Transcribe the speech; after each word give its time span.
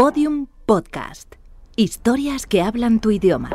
Podium 0.00 0.46
Podcast. 0.64 1.34
Historias 1.76 2.46
que 2.46 2.62
hablan 2.62 3.00
tu 3.00 3.10
idioma. 3.10 3.50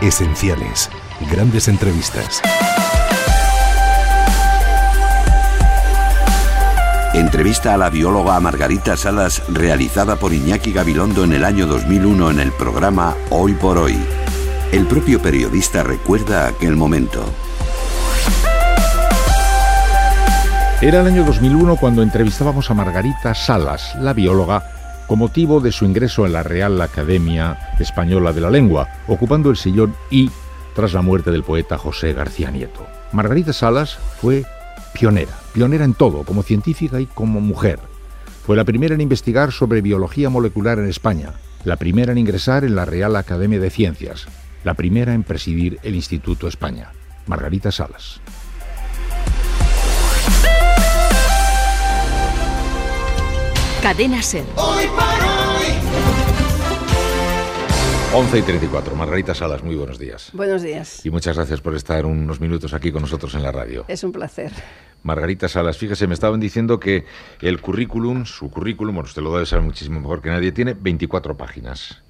Esenciales. 0.00 0.88
Grandes 1.28 1.66
entrevistas. 1.66 2.40
Entrevista 7.14 7.74
a 7.74 7.76
la 7.76 7.90
bióloga 7.90 8.38
Margarita 8.38 8.96
Salas 8.96 9.42
realizada 9.48 10.14
por 10.14 10.32
Iñaki 10.32 10.72
Gabilondo 10.72 11.24
en 11.24 11.32
el 11.32 11.44
año 11.44 11.66
2001 11.66 12.30
en 12.30 12.38
el 12.38 12.52
programa 12.52 13.16
Hoy 13.30 13.54
por 13.54 13.76
Hoy. 13.76 13.98
El 14.70 14.86
propio 14.86 15.20
periodista 15.20 15.82
recuerda 15.82 16.46
aquel 16.46 16.76
momento. 16.76 17.24
Era 20.82 21.02
el 21.02 21.08
año 21.08 21.26
2001 21.26 21.76
cuando 21.76 22.02
entrevistábamos 22.02 22.70
a 22.70 22.74
Margarita 22.74 23.34
Salas, 23.34 23.94
la 24.00 24.14
bióloga, 24.14 24.64
con 25.06 25.18
motivo 25.18 25.60
de 25.60 25.72
su 25.72 25.84
ingreso 25.84 26.24
en 26.24 26.32
la 26.32 26.42
Real 26.42 26.80
Academia 26.80 27.74
Española 27.78 28.32
de 28.32 28.40
la 28.40 28.48
Lengua, 28.48 28.88
ocupando 29.06 29.50
el 29.50 29.58
sillón 29.58 29.94
I 30.10 30.30
tras 30.74 30.94
la 30.94 31.02
muerte 31.02 31.30
del 31.30 31.42
poeta 31.42 31.76
José 31.76 32.14
García 32.14 32.50
Nieto. 32.50 32.86
Margarita 33.12 33.52
Salas 33.52 33.98
fue 34.22 34.46
pionera, 34.94 35.34
pionera 35.52 35.84
en 35.84 35.92
todo, 35.92 36.24
como 36.24 36.42
científica 36.42 36.98
y 36.98 37.04
como 37.04 37.42
mujer. 37.42 37.78
Fue 38.46 38.56
la 38.56 38.64
primera 38.64 38.94
en 38.94 39.02
investigar 39.02 39.52
sobre 39.52 39.82
biología 39.82 40.30
molecular 40.30 40.78
en 40.78 40.88
España, 40.88 41.34
la 41.64 41.76
primera 41.76 42.12
en 42.12 42.18
ingresar 42.18 42.64
en 42.64 42.74
la 42.74 42.86
Real 42.86 43.16
Academia 43.16 43.60
de 43.60 43.68
Ciencias, 43.68 44.28
la 44.64 44.72
primera 44.72 45.12
en 45.12 45.24
presidir 45.24 45.78
el 45.82 45.94
Instituto 45.94 46.48
España. 46.48 46.92
Margarita 47.26 47.70
Salas. 47.70 48.22
Cadena 53.82 54.22
Ser. 54.22 54.44
Hoy 54.56 54.84
por 54.88 55.02
hoy. 55.02 55.66
11 58.12 58.38
y 58.38 58.42
34. 58.42 58.94
Margarita 58.96 59.34
Salas, 59.34 59.62
muy 59.62 59.76
buenos 59.76 59.98
días. 59.98 60.30
Buenos 60.32 60.62
días. 60.62 61.04
Y 61.06 61.10
muchas 61.10 61.36
gracias 61.36 61.60
por 61.60 61.74
estar 61.76 62.04
unos 62.04 62.40
minutos 62.40 62.74
aquí 62.74 62.90
con 62.92 63.02
nosotros 63.02 63.34
en 63.34 63.42
la 63.42 63.52
radio. 63.52 63.84
Es 63.88 64.02
un 64.04 64.12
placer. 64.12 64.50
Margarita 65.04 65.48
Salas, 65.48 65.78
fíjese, 65.78 66.06
me 66.06 66.14
estaban 66.14 66.40
diciendo 66.40 66.78
que 66.80 67.04
el 67.40 67.60
currículum, 67.60 68.26
su 68.26 68.50
currículum, 68.50 68.96
bueno, 68.96 69.06
usted 69.08 69.22
lo 69.22 69.32
debe 69.32 69.46
saber 69.46 69.64
muchísimo 69.64 70.00
mejor 70.00 70.20
que 70.20 70.28
nadie, 70.28 70.52
tiene 70.52 70.74
24 70.74 71.36
páginas. 71.36 72.02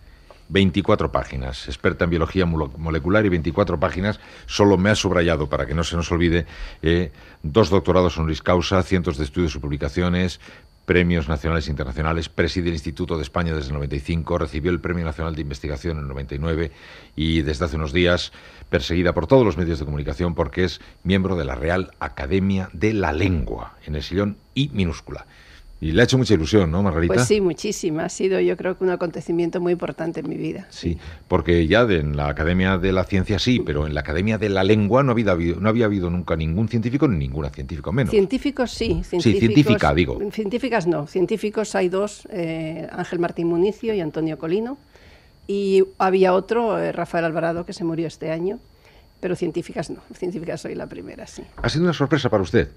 24 0.48 1.12
páginas, 1.12 1.68
experta 1.68 2.04
en 2.04 2.10
biología 2.10 2.44
mole- 2.44 2.76
molecular 2.76 3.24
y 3.24 3.28
24 3.28 3.78
páginas. 3.78 4.18
Solo 4.46 4.76
me 4.78 4.90
ha 4.90 4.96
subrayado, 4.96 5.48
para 5.48 5.64
que 5.66 5.74
no 5.74 5.84
se 5.84 5.94
nos 5.94 6.10
olvide, 6.10 6.46
eh, 6.82 7.12
dos 7.44 7.70
doctorados 7.70 8.18
honoris 8.18 8.42
causa, 8.42 8.82
cientos 8.82 9.16
de 9.18 9.24
estudios 9.24 9.54
y 9.54 9.58
publicaciones, 9.60 10.40
premios 10.84 11.28
nacionales 11.28 11.68
e 11.68 11.70
internacionales, 11.70 12.28
preside 12.28 12.68
el 12.68 12.74
Instituto 12.74 13.16
de 13.16 13.22
España 13.22 13.54
desde 13.54 13.68
el 13.68 13.74
95, 13.74 14.38
recibió 14.38 14.70
el 14.70 14.80
Premio 14.80 15.04
Nacional 15.04 15.34
de 15.34 15.42
Investigación 15.42 15.98
en 15.98 16.04
el 16.04 16.08
99 16.08 16.72
y 17.16 17.42
desde 17.42 17.64
hace 17.64 17.76
unos 17.76 17.92
días 17.92 18.32
perseguida 18.68 19.12
por 19.12 19.26
todos 19.26 19.44
los 19.44 19.56
medios 19.56 19.78
de 19.78 19.84
comunicación 19.84 20.34
porque 20.34 20.64
es 20.64 20.80
miembro 21.02 21.36
de 21.36 21.44
la 21.44 21.54
Real 21.54 21.92
Academia 22.00 22.70
de 22.72 22.92
la 22.92 23.12
Lengua, 23.12 23.76
en 23.84 23.94
el 23.94 24.02
sillón 24.02 24.36
I 24.54 24.70
minúscula. 24.72 25.26
Y 25.82 25.92
le 25.92 26.02
ha 26.02 26.04
hecho 26.04 26.18
mucha 26.18 26.34
ilusión, 26.34 26.70
¿no, 26.70 26.82
Margarita? 26.82 27.14
Pues 27.14 27.26
sí, 27.26 27.40
muchísima. 27.40 28.04
Ha 28.04 28.08
sido 28.10 28.38
yo 28.38 28.54
creo 28.56 28.76
que 28.76 28.84
un 28.84 28.90
acontecimiento 28.90 29.62
muy 29.62 29.72
importante 29.72 30.20
en 30.20 30.28
mi 30.28 30.36
vida. 30.36 30.66
Sí, 30.68 30.98
porque 31.26 31.66
ya 31.66 31.86
de- 31.86 32.00
en 32.00 32.18
la 32.18 32.28
Academia 32.28 32.76
de 32.76 32.92
la 32.92 33.04
Ciencia 33.04 33.38
sí, 33.38 33.62
pero 33.64 33.86
en 33.86 33.94
la 33.94 34.00
Academia 34.00 34.36
de 34.36 34.50
la 34.50 34.62
Lengua 34.62 35.02
no 35.02 35.12
había 35.12 35.32
habido, 35.32 35.58
no 35.58 35.70
había 35.70 35.86
habido 35.86 36.10
nunca 36.10 36.36
ningún 36.36 36.68
científico 36.68 37.08
ni 37.08 37.16
ninguna 37.16 37.48
científica 37.48 37.92
menos. 37.92 38.10
Científicos 38.10 38.72
sí. 38.72 39.02
Científicos, 39.04 39.38
científica, 39.40 39.94
digo. 39.94 40.18
Científicas 40.32 40.86
no. 40.86 41.06
Científicos 41.06 41.74
hay 41.74 41.88
dos, 41.88 42.28
eh, 42.30 42.86
Ángel 42.92 43.18
Martín 43.18 43.46
Municio 43.48 43.94
y 43.94 44.00
Antonio 44.00 44.36
Colino. 44.38 44.76
Y 45.46 45.84
había 45.98 46.34
otro, 46.34 46.78
eh, 46.78 46.92
Rafael 46.92 47.24
Alvarado, 47.24 47.64
que 47.64 47.72
se 47.72 47.84
murió 47.84 48.06
este 48.06 48.30
año. 48.30 48.58
Pero 49.20 49.34
científicas 49.34 49.88
no. 49.88 50.00
Científicas 50.14 50.60
soy 50.60 50.74
la 50.74 50.86
primera, 50.86 51.26
sí. 51.26 51.42
Ha 51.62 51.68
sido 51.70 51.84
una 51.84 51.92
sorpresa 51.94 52.28
para 52.28 52.42
usted. 52.42 52.68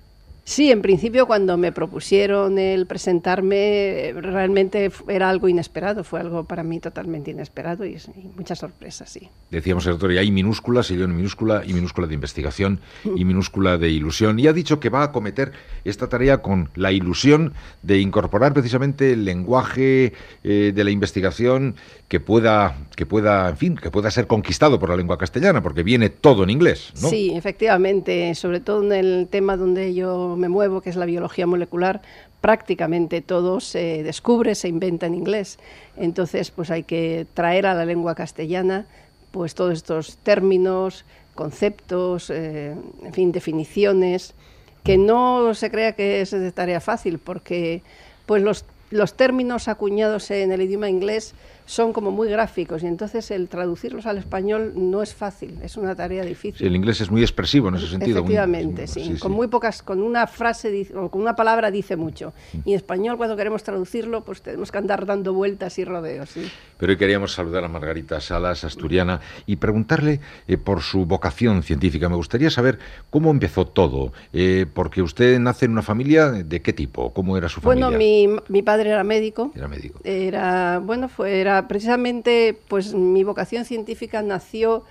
Sí, 0.45 0.71
en 0.71 0.81
principio 0.81 1.25
cuando 1.25 1.57
me 1.57 1.71
propusieron 1.71 2.59
el 2.59 2.85
presentarme, 2.85 4.13
realmente 4.17 4.91
era 5.07 5.29
algo 5.29 5.47
inesperado, 5.47 6.03
fue 6.03 6.19
algo 6.19 6.43
para 6.43 6.63
mí 6.63 6.79
totalmente 6.81 7.31
inesperado 7.31 7.85
y, 7.85 7.95
y 7.95 8.27
mucha 8.35 8.53
sorpresa, 8.53 9.05
sí. 9.05 9.29
Decíamos 9.51 9.85
el 9.85 9.93
otro 9.93 10.09
día, 10.09 10.19
hay 10.19 10.31
minúscula, 10.31 10.83
sillón 10.83 11.15
minúscula 11.15 11.63
y 11.65 11.73
minúscula 11.73 12.07
de 12.07 12.13
investigación 12.13 12.79
y 13.15 13.23
minúscula 13.23 13.77
de 13.77 13.89
ilusión. 13.89 14.37
Y 14.37 14.47
ha 14.47 14.53
dicho 14.53 14.79
que 14.81 14.89
va 14.89 15.01
a 15.01 15.05
acometer 15.05 15.53
esta 15.85 16.09
tarea 16.09 16.41
con 16.41 16.69
la 16.75 16.91
ilusión 16.91 17.53
de 17.81 17.99
incorporar 17.99 18.53
precisamente 18.53 19.13
el 19.13 19.23
lenguaje 19.23 20.13
eh, 20.43 20.71
de 20.75 20.83
la 20.83 20.91
investigación 20.91 21.75
que 22.07 22.19
pueda, 22.19 22.77
que 22.95 23.05
pueda, 23.05 23.49
en 23.49 23.57
fin, 23.57 23.75
que 23.75 23.89
pueda 23.89 24.11
ser 24.11 24.27
conquistado 24.27 24.79
por 24.79 24.89
la 24.89 24.95
lengua 24.95 25.17
castellana, 25.17 25.63
porque 25.63 25.83
viene 25.83 26.09
todo 26.09 26.43
en 26.43 26.51
inglés, 26.51 26.91
¿no? 27.01 27.09
Sí, 27.09 27.31
efectivamente, 27.33 28.35
sobre 28.35 28.59
todo 28.59 28.83
en 28.83 28.91
el 28.91 29.27
tema 29.31 29.57
donde 29.57 29.93
yo 29.93 30.32
me 30.35 30.49
muevo, 30.49 30.81
que 30.81 30.89
es 30.89 30.95
la 30.95 31.05
biología 31.05 31.47
molecular, 31.47 32.01
prácticamente 32.41 33.21
todo 33.21 33.59
se 33.59 34.03
descubre, 34.03 34.55
se 34.55 34.67
inventa 34.67 35.05
en 35.05 35.15
inglés. 35.15 35.59
Entonces, 35.97 36.51
pues 36.51 36.71
hay 36.71 36.83
que 36.83 37.25
traer 37.33 37.65
a 37.65 37.73
la 37.73 37.85
lengua 37.85 38.15
castellana 38.15 38.85
pues 39.31 39.55
todos 39.55 39.73
estos 39.73 40.17
términos, 40.17 41.05
conceptos, 41.33 42.29
eh, 42.29 42.75
en 43.03 43.13
fin, 43.13 43.31
definiciones, 43.31 44.35
que 44.83 44.97
no 44.97 45.55
se 45.55 45.71
crea 45.71 45.93
que 45.93 46.21
es 46.21 46.31
de 46.31 46.51
tarea 46.51 46.79
fácil, 46.79 47.17
porque 47.17 47.81
pues 48.27 48.43
los, 48.43 48.65
los 48.91 49.15
términos 49.15 49.67
acuñados 49.67 50.29
en 50.29 50.51
el 50.51 50.61
idioma 50.61 50.89
inglés 50.89 51.33
son 51.73 51.91
como 51.91 52.11
muy 52.11 52.29
gráficos 52.29 52.83
y 52.83 52.85
entonces 52.85 53.31
el 53.31 53.49
traducirlos 53.49 54.05
al 54.05 54.19
español 54.19 54.73
no 54.75 55.01
es 55.01 55.15
fácil, 55.15 55.57
es 55.63 55.75
una 55.75 55.95
tarea 55.95 56.23
difícil. 56.23 56.59
Sí, 56.59 56.65
el 56.67 56.75
inglés 56.75 57.01
es 57.01 57.09
muy 57.09 57.23
expresivo 57.23 57.69
en 57.69 57.75
ese 57.75 57.87
sentido. 57.87 58.19
Efectivamente, 58.19 58.85
sí. 58.85 59.15
Con 59.19 59.31
muy 59.31 59.47
pocas, 59.47 59.81
con 59.81 60.03
una 60.03 60.27
frase 60.27 60.87
o 60.95 61.09
con 61.09 61.21
una 61.21 61.35
palabra 61.35 61.71
dice 61.71 61.95
mucho. 61.95 62.31
Y 62.63 62.73
en 62.73 62.75
español 62.75 63.17
cuando 63.17 63.35
queremos 63.35 63.63
traducirlo, 63.63 64.23
pues 64.23 64.43
tenemos 64.43 64.71
que 64.71 64.77
andar 64.77 65.07
dando 65.07 65.33
vueltas 65.33 65.79
y 65.79 65.85
rodeos. 65.85 66.29
sí. 66.29 66.47
Pero 66.77 66.91
hoy 66.91 66.97
queríamos 66.97 67.33
saludar 67.33 67.63
a 67.63 67.69
Margarita 67.69 68.19
Salas, 68.21 68.63
asturiana, 68.65 69.21
y 69.47 69.55
preguntarle 69.55 70.19
eh, 70.47 70.57
por 70.57 70.81
su 70.81 71.05
vocación 71.05 71.63
científica. 71.63 72.07
Me 72.07 72.17
gustaría 72.17 72.51
saber 72.51 72.77
cómo 73.09 73.31
empezó 73.31 73.65
todo, 73.65 74.11
eh, 74.31 74.67
porque 74.71 75.01
usted 75.01 75.39
nace 75.39 75.65
en 75.65 75.71
una 75.71 75.81
familia 75.81 76.29
de 76.29 76.61
qué 76.61 76.73
tipo, 76.73 77.13
cómo 77.13 77.35
era 77.37 77.49
su 77.49 77.61
familia. 77.61 77.85
Bueno, 77.87 77.97
mi, 77.97 78.27
mi 78.49 78.61
padre 78.61 78.91
era 78.91 79.03
médico. 79.03 79.51
Era 79.55 79.67
médico. 79.67 80.01
Era, 80.03 80.79
bueno, 80.79 81.07
fue, 81.09 81.39
era 81.39 81.62
precisamente, 81.67 82.57
pues 82.67 82.93
mi 82.93 83.23
vocación 83.23 83.65
científica 83.65 84.21
nació 84.21 84.83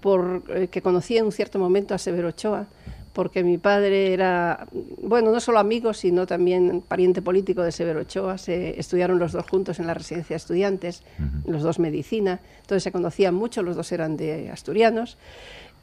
por 0.00 0.42
eh, 0.48 0.68
que 0.68 0.82
conocí 0.82 1.16
en 1.16 1.26
un 1.26 1.32
cierto 1.32 1.58
momento 1.58 1.94
a 1.94 1.98
Severo 1.98 2.28
Ochoa, 2.28 2.66
porque 3.12 3.42
mi 3.42 3.58
padre 3.58 4.12
era, 4.12 4.66
bueno, 5.02 5.32
no 5.32 5.40
solo 5.40 5.58
amigo, 5.58 5.92
sino 5.92 6.26
también 6.26 6.80
pariente 6.86 7.20
político 7.22 7.62
de 7.62 7.72
Severo 7.72 8.00
Ochoa. 8.00 8.38
Se 8.38 8.78
estudiaron 8.78 9.18
los 9.18 9.32
dos 9.32 9.44
juntos 9.50 9.78
en 9.80 9.86
la 9.86 9.94
residencia 9.94 10.34
de 10.34 10.38
estudiantes, 10.38 11.02
los 11.46 11.62
dos 11.62 11.78
medicina, 11.78 12.40
entonces 12.60 12.82
se 12.84 12.92
conocían 12.92 13.34
mucho, 13.34 13.62
los 13.62 13.76
dos 13.76 13.90
eran 13.92 14.16
de 14.16 14.48
asturianos. 14.50 15.18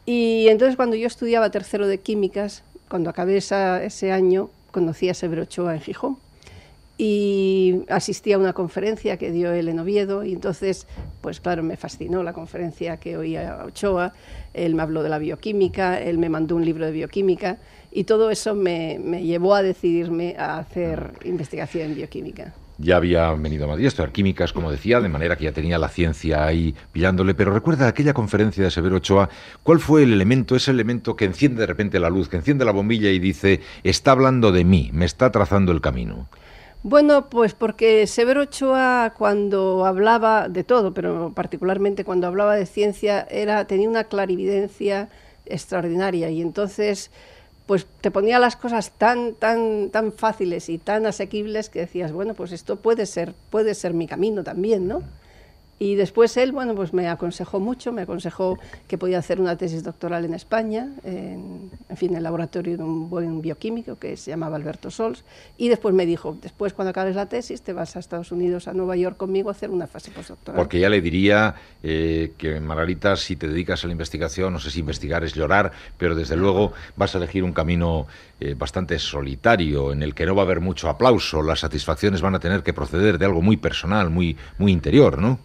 Y 0.06 0.48
entonces 0.48 0.78
cuando 0.78 0.96
yo 0.96 1.06
estudiaba 1.06 1.52
tercero 1.52 1.86
de 1.88 1.98
químicas, 2.00 2.64
cuando 2.90 3.10
acabé 3.10 3.38
esa- 3.38 3.84
ese 3.84 4.14
año, 4.14 4.50
conocí 4.72 5.10
a 5.10 5.14
Severo 5.14 5.44
Ochoa 5.44 5.76
en 5.76 5.82
Gijón 5.82 6.18
y 6.98 7.84
asistí 7.90 8.34
a 8.34 8.38
una 8.38 8.54
conferencia 8.54 9.18
que 9.18 9.32
dio 9.32 9.52
él 9.52 9.70
en 9.70 9.80
Oviedo 9.80 10.24
y 10.24 10.34
entonces, 10.34 10.88
pues 11.22 11.40
claro, 11.40 11.62
me 11.62 11.78
fascinó 11.78 12.24
la 12.24 12.34
conferencia 12.34 12.98
que 12.98 13.18
oía 13.18 13.64
Ochoa, 13.66 14.14
él 14.54 14.74
me 14.74 14.82
habló 14.82 15.04
de 15.04 15.10
la 15.10 15.20
bioquímica, 15.20 16.02
él 16.02 16.18
me 16.18 16.30
mandó 16.30 16.56
un 16.56 16.66
libro 16.66 16.86
de 16.86 16.92
bioquímica 16.92 17.58
y 17.92 18.06
todo 18.06 18.32
eso 18.32 18.56
me, 18.56 19.00
me 19.00 19.24
llevó 19.24 19.54
a 19.54 19.62
decidirme 19.62 20.36
a 20.38 20.58
hacer 20.58 21.14
investigación 21.24 21.92
en 21.92 21.96
bioquímica. 21.96 22.54
Ya 22.80 22.98
había 22.98 23.32
venido 23.32 23.66
a 23.66 23.70
Madrid 23.70 23.86
a 23.86 23.88
estudiar 23.88 24.12
químicas, 24.12 24.54
como 24.54 24.72
decía, 24.72 25.02
de 25.02 25.10
manera 25.10 25.36
que 25.36 25.46
ya 25.46 25.52
tenía 25.52 25.80
la 25.80 25.90
ciencia 25.90 26.46
ahí 26.46 26.76
pillándole. 26.92 27.34
Pero 27.34 27.52
recuerda 27.52 27.88
aquella 27.88 28.14
conferencia 28.14 28.64
de 28.64 28.70
Severo 28.70 28.98
Ochoa, 28.98 29.30
¿cuál 29.64 29.80
fue 29.80 30.04
el 30.04 30.14
elemento, 30.14 30.56
ese 30.56 30.70
elemento 30.70 31.16
que 31.16 31.26
enciende 31.26 31.62
de 31.62 31.66
repente 31.66 32.00
la 32.00 32.12
luz, 32.12 32.30
que 32.30 32.38
enciende 32.38 32.66
la 32.66 32.72
bombilla 32.72 33.10
y 33.10 33.18
dice, 33.18 33.62
está 33.84 34.12
hablando 34.12 34.52
de 34.52 34.64
mí, 34.64 34.92
me 34.94 35.06
está 35.06 35.32
trazando 35.32 35.72
el 35.72 35.82
camino? 35.82 36.30
Bueno, 36.90 37.30
pues 37.30 37.54
porque 37.54 38.08
Severo 38.08 38.44
Ochoa 38.44 39.14
cuando 39.18 39.86
hablaba 39.86 40.48
de 40.48 40.64
todo, 40.64 40.94
pero 40.94 41.34
particularmente 41.36 42.06
cuando 42.06 42.28
hablaba 42.28 42.56
de 42.56 42.66
ciencia, 42.66 43.28
era, 43.30 43.68
tenía 43.68 43.90
una 43.90 44.06
clarividencia 44.06 45.10
extraordinaria 45.46 46.30
y 46.30 46.42
entonces 46.42 47.12
pues 47.66 47.86
te 48.00 48.10
ponía 48.10 48.40
las 48.40 48.56
cosas 48.56 48.92
tan, 48.92 49.34
tan, 49.34 49.90
tan 49.90 50.14
fáciles 50.14 50.70
y 50.70 50.78
tan 50.78 51.06
asequibles 51.06 51.68
que 51.68 51.80
decías, 51.80 52.14
bueno, 52.14 52.36
pues 52.36 52.54
esto 52.54 52.78
puede 52.78 53.06
ser, 53.06 53.34
puede 53.50 53.76
ser 53.76 53.94
mi 53.94 54.08
camino 54.08 54.46
también, 54.46 54.88
¿no? 54.88 55.04
Y 55.80 55.96
después 55.96 56.36
él, 56.38 56.52
bueno, 56.52 56.74
pues 56.74 56.92
me 56.94 57.08
aconsejó 57.08 57.60
mucho, 57.60 57.92
me 57.92 58.02
aconsejó 58.02 58.58
que 58.88 58.98
podía 58.98 59.20
hacer 59.20 59.40
una 59.40 59.58
tesis 59.58 59.84
doctoral 59.84 60.26
en 60.26 60.34
España, 60.34 60.90
en, 61.04 61.70
en 61.88 61.98
fin, 61.98 62.12
en 62.12 62.18
el 62.18 62.24
laboratorio 62.24 62.78
de 62.78 62.84
un 62.84 63.10
buen 63.10 63.42
bioquímico 63.42 64.00
que 64.00 64.18
se 64.18 64.32
llamaba 64.32 64.56
Alberto 64.56 64.90
Sols, 64.90 65.24
y 65.56 65.70
después 65.70 65.94
me 65.94 66.08
dijo, 66.08 66.36
después 66.42 66.74
cuando 66.74 66.90
acabes 66.90 67.16
la 67.16 67.28
tesis 67.28 67.62
te 67.62 67.74
vas 67.74 67.96
a 67.96 68.00
Estados 68.00 68.32
Unidos, 68.32 68.68
a 68.68 68.74
Nueva 68.74 68.96
York 68.96 69.18
conmigo 69.18 69.50
a 69.50 69.52
hacer 69.52 69.70
una 69.70 69.86
fase 69.86 70.10
postdoctoral. 70.10 70.56
Porque 70.56 70.80
ya 70.80 70.90
le 70.90 71.00
diría 71.00 71.54
eh, 71.84 72.34
que, 72.38 72.60
Margarita, 72.60 73.16
si 73.16 73.36
te 73.36 73.48
dedicas 73.48 73.84
a 73.84 73.88
la 73.88 73.92
investigación, 73.92 74.54
no 74.54 74.60
sé 74.60 74.72
si 74.72 74.80
investigar 74.80 75.24
es 75.24 75.34
llorar, 75.34 75.72
pero 76.00 76.16
desde 76.16 76.36
luego 76.36 76.74
vas 76.96 77.14
a 77.14 77.20
elegir 77.20 77.44
un 77.44 77.54
camino 77.54 78.08
eh, 78.40 78.56
bastante 78.58 78.98
solitario, 78.98 79.92
en 79.92 80.02
el 80.02 80.16
que 80.16 80.26
no 80.26 80.34
va 80.34 80.42
a 80.42 80.46
haber 80.46 80.60
mucho 80.60 80.90
aplauso, 80.90 81.44
las 81.44 81.60
satisfacciones 81.60 82.22
van 82.22 82.34
a 82.34 82.40
tener 82.40 82.64
que 82.64 82.74
proceder 82.74 83.20
de 83.20 83.26
algo 83.26 83.44
muy 83.44 83.58
personal, 83.58 84.10
muy, 84.10 84.36
muy 84.58 84.72
interior, 84.72 85.20
¿no? 85.20 85.40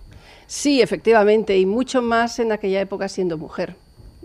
Sí, 0.55 0.83
efectivamente, 0.83 1.57
y 1.57 1.65
mucho 1.65 2.03
más 2.03 2.39
en 2.39 2.53
aquella 2.53 2.83
época 2.83 3.09
siendo 3.09 3.39
mujer. 3.39 3.75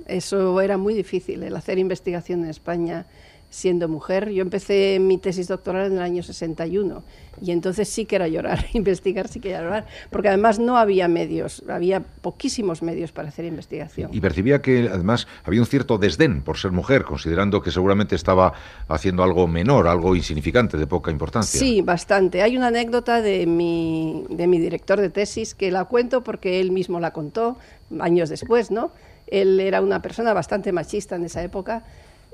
Eso 0.07 0.59
era 0.59 0.77
muy 0.77 0.93
difícil, 0.93 1.41
el 1.41 1.55
hacer 1.55 1.77
investigación 1.77 2.43
en 2.43 2.49
España 2.49 3.05
siendo 3.49 3.87
mujer. 3.87 4.29
Yo 4.29 4.41
empecé 4.41 4.99
mi 4.99 5.17
tesis 5.17 5.47
doctoral 5.47 5.87
en 5.87 5.93
el 5.93 6.01
año 6.01 6.23
61 6.23 7.03
y 7.41 7.51
entonces 7.51 7.87
sí 7.87 8.05
que 8.05 8.15
era 8.15 8.27
llorar, 8.27 8.65
investigar 8.73 9.27
sí 9.27 9.39
que 9.39 9.49
era 9.51 9.61
llorar, 9.61 9.85
porque 10.09 10.27
además 10.27 10.59
no 10.59 10.77
había 10.77 11.07
medios, 11.07 11.63
había 11.69 11.99
poquísimos 11.99 12.81
medios 12.81 13.11
para 13.11 13.29
hacer 13.29 13.45
investigación. 13.45 14.09
Y 14.13 14.19
percibía 14.19 14.61
que 14.61 14.89
además 14.91 15.27
había 15.43 15.61
un 15.61 15.67
cierto 15.67 15.97
desdén 15.97 16.41
por 16.41 16.57
ser 16.57 16.71
mujer, 16.71 17.03
considerando 17.03 17.61
que 17.61 17.71
seguramente 17.71 18.15
estaba 18.15 18.53
haciendo 18.87 19.23
algo 19.23 19.47
menor, 19.47 19.87
algo 19.87 20.15
insignificante, 20.15 20.77
de 20.77 20.87
poca 20.87 21.11
importancia. 21.11 21.59
Sí, 21.59 21.81
bastante. 21.81 22.41
Hay 22.41 22.57
una 22.57 22.67
anécdota 22.67 23.21
de 23.21 23.45
mi, 23.45 24.25
de 24.29 24.47
mi 24.47 24.59
director 24.59 24.99
de 24.99 25.09
tesis 25.09 25.55
que 25.55 25.71
la 25.71 25.85
cuento 25.85 26.23
porque 26.23 26.59
él 26.59 26.71
mismo 26.71 26.99
la 26.99 27.11
contó 27.11 27.57
años 27.99 28.29
después, 28.29 28.71
¿no? 28.71 28.91
Él 29.27 29.59
era 29.59 29.81
una 29.81 30.01
persona 30.01 30.33
bastante 30.33 30.71
machista 30.71 31.15
en 31.15 31.25
esa 31.25 31.43
época 31.43 31.83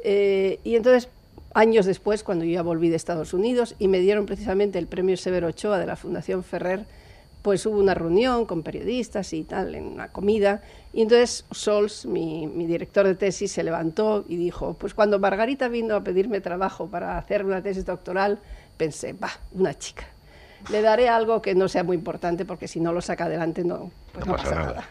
eh, 0.04 0.60
y 0.64 0.76
entonces, 0.76 1.10
años 1.54 1.86
después, 1.86 2.24
cuando 2.24 2.46
yo 2.46 2.52
ya 2.52 2.62
volví 2.62 2.90
de 2.90 2.98
Estados 2.98 3.34
Unidos 3.34 3.76
y 3.80 3.88
me 3.88 4.00
dieron 4.00 4.26
precisamente 4.26 4.78
el 4.78 4.88
premio 4.88 5.18
Severo 5.18 5.48
Ochoa 5.48 5.80
de 5.80 5.86
la 5.86 5.96
Fundación 5.96 6.44
Ferrer, 6.44 6.86
pues 7.42 7.66
hubo 7.66 7.78
una 7.78 7.94
reunión 7.94 8.46
con 8.46 8.64
periodistas 8.64 9.34
y 9.34 9.44
tal, 9.44 9.76
en 9.76 9.86
una 9.86 10.10
comida, 10.10 10.62
y 10.94 11.02
entonces 11.02 11.46
Sols, 11.52 12.06
mi, 12.06 12.48
director 12.48 13.06
de 13.06 13.16
tesis, 13.16 13.52
se 13.52 13.64
levantó 13.64 14.24
y 14.28 14.38
dijo, 14.38 14.76
pues 14.80 14.94
cuando 14.94 15.20
Margarita 15.20 15.68
vino 15.68 15.96
a 15.96 16.04
pedirme 16.04 16.40
trabajo 16.40 16.88
para 16.88 17.18
hacer 17.18 17.44
una 17.44 17.62
tesis 17.62 17.86
doctoral, 17.86 18.40
pensé, 18.78 19.14
va, 19.14 19.32
una 19.54 19.78
chica 19.78 20.13
le 20.70 20.82
daré 20.82 21.10
algo 21.10 21.42
que 21.42 21.56
no 21.56 21.68
sea 21.68 21.84
muy 21.84 21.96
importante 21.96 22.46
porque 22.46 22.68
si 22.68 22.80
no 22.80 22.94
lo 22.94 23.02
saca 23.02 23.26
adelante 23.26 23.64
no, 23.64 23.92
pues 24.14 24.26
no, 24.26 24.36
pasa, 24.36 24.56
nada. 24.56 24.88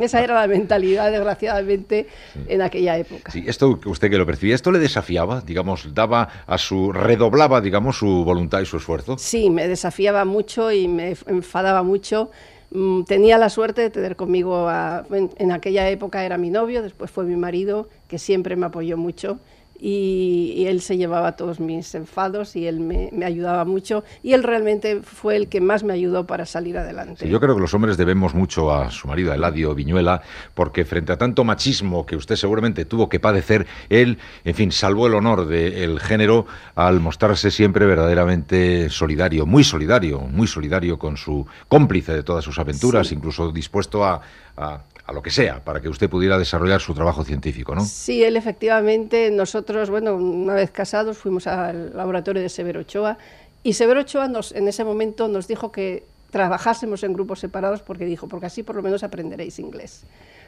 Esa 0.00 0.22
era 0.22 0.34
la 0.34 0.46
mentalidad, 0.46 1.10
desgraciadamente, 1.10 2.08
en 2.48 2.62
aquella 2.62 2.96
época. 2.96 3.30
Sí, 3.30 3.44
esto 3.46 3.78
usted 3.84 4.10
que 4.10 4.18
lo 4.18 4.26
percibía, 4.26 4.54
¿esto 4.54 4.72
le 4.72 4.78
desafiaba, 4.78 5.40
digamos, 5.40 5.94
daba 5.94 6.28
a 6.46 6.58
su, 6.58 6.92
redoblaba, 6.92 7.60
digamos, 7.60 7.98
su 7.98 8.24
voluntad 8.24 8.60
y 8.60 8.66
su 8.66 8.76
esfuerzo? 8.76 9.16
Sí, 9.18 9.50
me 9.50 9.68
desafiaba 9.68 10.24
mucho 10.24 10.72
y 10.72 10.88
me 10.88 11.16
enfadaba 11.26 11.82
mucho. 11.82 12.30
Mm, 12.70 13.02
tenía 13.02 13.36
la 13.38 13.50
suerte 13.50 13.82
de 13.82 13.90
tener 13.90 14.16
conmigo, 14.16 14.70
en 15.10 15.52
aquella 15.52 15.88
época 15.90 16.24
era 16.24 16.38
mi 16.38 16.50
novio, 16.50 16.82
después 16.82 17.10
fue 17.10 17.24
mi 17.24 17.36
marido, 17.36 17.88
que 18.08 18.18
siempre 18.18 18.56
me 18.56 18.66
apoyó 18.66 18.96
mucho 18.96 19.38
y, 19.84 20.64
él 20.66 20.80
se 20.80 20.96
llevaba 20.96 21.32
todos 21.32 21.58
mis 21.58 21.92
enfados 21.96 22.54
y 22.54 22.68
él 22.68 22.78
me, 22.78 23.10
ayudaba 23.24 23.64
mucho 23.64 24.04
y 24.22 24.32
él 24.32 24.44
realmente 24.44 25.00
fue 25.02 25.34
el 25.34 25.48
que 25.48 25.60
más 25.60 25.82
me 25.82 25.92
ayudó 25.92 26.24
para 26.24 26.46
salir 26.46 26.78
adelante. 26.78 27.28
yo 27.28 27.40
creo 27.40 27.56
que 27.56 27.60
los 27.60 27.74
hombres 27.74 27.96
debemos 27.96 28.32
mucho 28.32 28.72
a 28.72 28.92
su 28.92 29.08
marido, 29.08 29.34
Eladio 29.34 29.74
Viñuela, 29.74 30.22
porque 30.54 30.84
frente 30.84 31.12
a 31.12 31.18
tanto 31.18 31.42
machismo 31.42 32.06
que 32.06 32.14
usted 32.14 32.36
seguramente 32.36 32.84
tuvo 32.84 33.08
que 33.08 33.18
padecer, 33.18 33.66
él, 33.88 34.18
en 34.44 34.54
fin, 34.54 34.70
salvó 34.70 35.08
el 35.08 35.14
honor 35.14 35.46
del 35.46 35.98
género 35.98 36.46
al 36.76 37.00
mostrarse 37.00 37.50
siempre 37.50 37.84
verdaderamente 37.84 38.88
solidario, 38.88 39.46
muy 39.46 39.64
solidario, 39.64 40.20
muy 40.20 40.46
solidario 40.46 40.96
con 40.96 41.16
su 41.16 41.44
cómplice 41.66 42.12
de 42.12 42.22
todas 42.22 42.44
sus 42.44 42.60
aventuras, 42.60 43.10
incluso 43.10 43.50
dispuesto 43.50 44.04
a 44.04 44.22
a 44.56 44.80
lo 45.10 45.22
que 45.22 45.30
sea, 45.30 45.62
para 45.64 45.80
que 45.80 45.88
usted 45.88 46.08
pudiera 46.08 46.38
desarrollar 46.38 46.80
su 46.80 46.94
trabajo 46.94 47.24
científico, 47.24 47.74
¿no? 47.74 47.84
Sí, 47.84 48.22
él 48.22 48.36
efectivamente, 48.36 49.30
nosotros, 49.30 49.90
bueno, 49.90 50.14
una 50.14 50.54
vez 50.54 50.70
casados 50.70 51.18
fuimos 51.18 51.46
al 51.46 51.96
laboratorio 51.96 52.42
de 52.42 52.48
Severo 52.48 52.80
Ochoa 52.80 53.18
y 53.62 53.74
Severo 53.74 54.00
Ochoa 54.00 54.28
nos, 54.28 54.52
en 54.52 54.68
ese 54.68 54.84
momento 54.84 55.28
nos 55.28 55.48
dijo 55.48 55.72
que 55.72 56.04
trabajásemos 56.30 57.02
en 57.04 57.12
grupos 57.12 57.40
separados 57.40 57.82
porque 57.82 58.04
dijo, 58.04 58.26
porque 58.26 58.46
así 58.46 58.62
por 58.62 58.76
lo 58.76 58.82
menos 58.82 59.02
aprenderéis 59.02 59.58
inglés. 59.58 60.04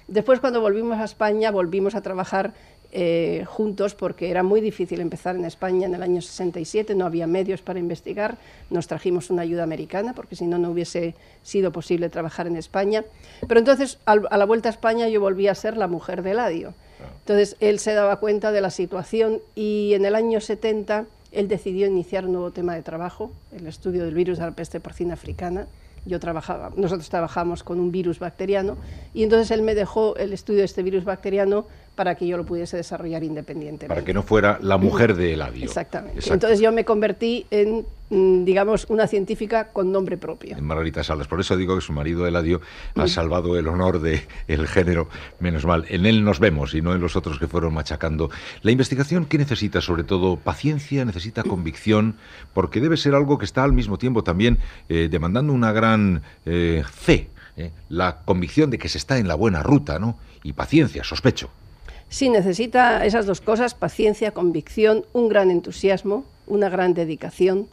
Después, 0.08 0.40
cuando 0.40 0.60
volvimos 0.60 0.98
a 0.98 1.04
España, 1.04 1.50
volvimos 1.50 1.94
a 1.94 2.02
trabajar 2.02 2.52
eh, 2.96 3.44
juntos 3.44 3.96
porque 3.96 4.30
era 4.30 4.44
muy 4.44 4.60
difícil 4.60 5.00
empezar 5.00 5.34
en 5.34 5.44
España 5.44 5.86
en 5.86 5.96
el 5.96 6.02
año 6.04 6.22
67, 6.22 6.94
no 6.94 7.06
había 7.06 7.26
medios 7.26 7.60
para 7.60 7.80
investigar, 7.80 8.38
nos 8.70 8.86
trajimos 8.86 9.30
una 9.30 9.42
ayuda 9.42 9.64
americana 9.64 10.12
porque 10.14 10.36
si 10.36 10.46
no, 10.46 10.58
no 10.58 10.70
hubiese 10.70 11.16
sido 11.42 11.72
posible 11.72 12.08
trabajar 12.08 12.46
en 12.46 12.54
España. 12.54 13.04
Pero 13.48 13.58
entonces, 13.58 13.98
a 14.06 14.14
la 14.14 14.44
vuelta 14.44 14.68
a 14.68 14.72
España, 14.72 15.08
yo 15.08 15.20
volví 15.20 15.48
a 15.48 15.56
ser 15.56 15.76
la 15.76 15.88
mujer 15.88 16.22
de 16.22 16.30
Eladio. 16.30 16.74
Entonces, 17.18 17.56
él 17.58 17.80
se 17.80 17.94
daba 17.94 18.20
cuenta 18.20 18.52
de 18.52 18.60
la 18.60 18.70
situación 18.70 19.40
y 19.56 19.94
en 19.94 20.04
el 20.04 20.14
año 20.14 20.40
70 20.40 21.06
él 21.32 21.48
decidió 21.48 21.88
iniciar 21.88 22.26
un 22.26 22.34
nuevo 22.34 22.52
tema 22.52 22.76
de 22.76 22.82
trabajo, 22.82 23.32
el 23.50 23.66
estudio 23.66 24.04
del 24.04 24.14
virus 24.14 24.38
de 24.38 24.44
la 24.44 24.52
peste 24.52 24.78
porcina 24.78 25.14
africana 25.14 25.66
yo 26.06 26.20
trabajaba, 26.20 26.70
nosotros 26.76 27.08
trabajamos 27.08 27.62
con 27.62 27.80
un 27.80 27.90
virus 27.90 28.18
bacteriano 28.18 28.76
y 29.14 29.22
entonces 29.22 29.50
él 29.50 29.62
me 29.62 29.74
dejó 29.74 30.16
el 30.16 30.32
estudio 30.32 30.60
de 30.60 30.66
este 30.66 30.82
virus 30.82 31.04
bacteriano 31.04 31.66
para 31.94 32.16
que 32.16 32.26
yo 32.26 32.36
lo 32.36 32.44
pudiese 32.44 32.76
desarrollar 32.76 33.22
independientemente. 33.22 33.88
Para 33.88 34.04
que 34.04 34.12
no 34.12 34.22
fuera 34.22 34.58
la 34.60 34.78
mujer 34.78 35.14
de 35.14 35.34
Eladio. 35.34 35.64
Exactamente. 35.64 36.32
Entonces 36.32 36.60
yo 36.60 36.72
me 36.72 36.84
convertí 36.84 37.46
en, 37.50 37.86
mm, 38.10 38.44
digamos, 38.44 38.86
una 38.88 39.06
científica 39.06 39.68
con 39.68 39.92
nombre 39.92 40.16
propio. 40.16 40.56
En 40.56 40.64
Margarita 40.64 41.04
Salas. 41.04 41.28
Por 41.28 41.40
eso 41.40 41.56
digo 41.56 41.76
que 41.76 41.80
su 41.80 41.92
marido 41.92 42.26
Eladio 42.26 42.60
ha 42.96 43.06
salvado 43.06 43.56
el 43.56 43.68
honor 43.68 44.00
del 44.00 44.22
el 44.48 44.66
género, 44.66 45.08
menos 45.38 45.64
mal. 45.64 45.84
En 45.88 46.04
él 46.06 46.24
nos 46.24 46.40
vemos 46.40 46.74
y 46.74 46.82
no 46.82 46.94
en 46.94 47.00
los 47.00 47.14
otros 47.14 47.38
que 47.38 47.46
fueron 47.46 47.74
machacando. 47.74 48.30
La 48.62 48.72
investigación, 48.72 49.26
¿qué 49.26 49.38
necesita? 49.38 49.80
Sobre 49.80 50.02
todo 50.02 50.36
paciencia, 50.36 51.04
necesita 51.04 51.42
convicción, 51.44 52.16
porque 52.54 52.80
debe 52.80 52.96
ser 52.96 53.14
algo 53.14 53.38
que 53.38 53.44
está 53.44 53.62
al 53.62 53.72
mismo 53.72 53.98
tiempo 53.98 54.24
también 54.24 54.58
eh, 54.88 55.08
demandando 55.10 55.52
una 55.52 55.72
gran 55.72 56.22
eh, 56.44 56.82
fe. 56.90 57.28
Eh, 57.56 57.70
la 57.88 58.22
convicción 58.24 58.70
de 58.70 58.78
que 58.78 58.88
se 58.88 58.98
está 58.98 59.18
en 59.18 59.28
la 59.28 59.36
buena 59.36 59.62
ruta, 59.62 60.00
¿no? 60.00 60.18
Y 60.42 60.54
paciencia, 60.54 61.04
sospecho. 61.04 61.50
Sí, 62.08 62.28
necesita 62.28 63.04
esas 63.04 63.26
dos 63.26 63.40
cosas, 63.40 63.74
paciencia, 63.74 64.30
convicción, 64.30 65.04
un 65.12 65.28
gran 65.28 65.50
entusiasmo, 65.50 66.24
una 66.46 66.68
gran 66.68 66.94
dedicación 66.94 67.66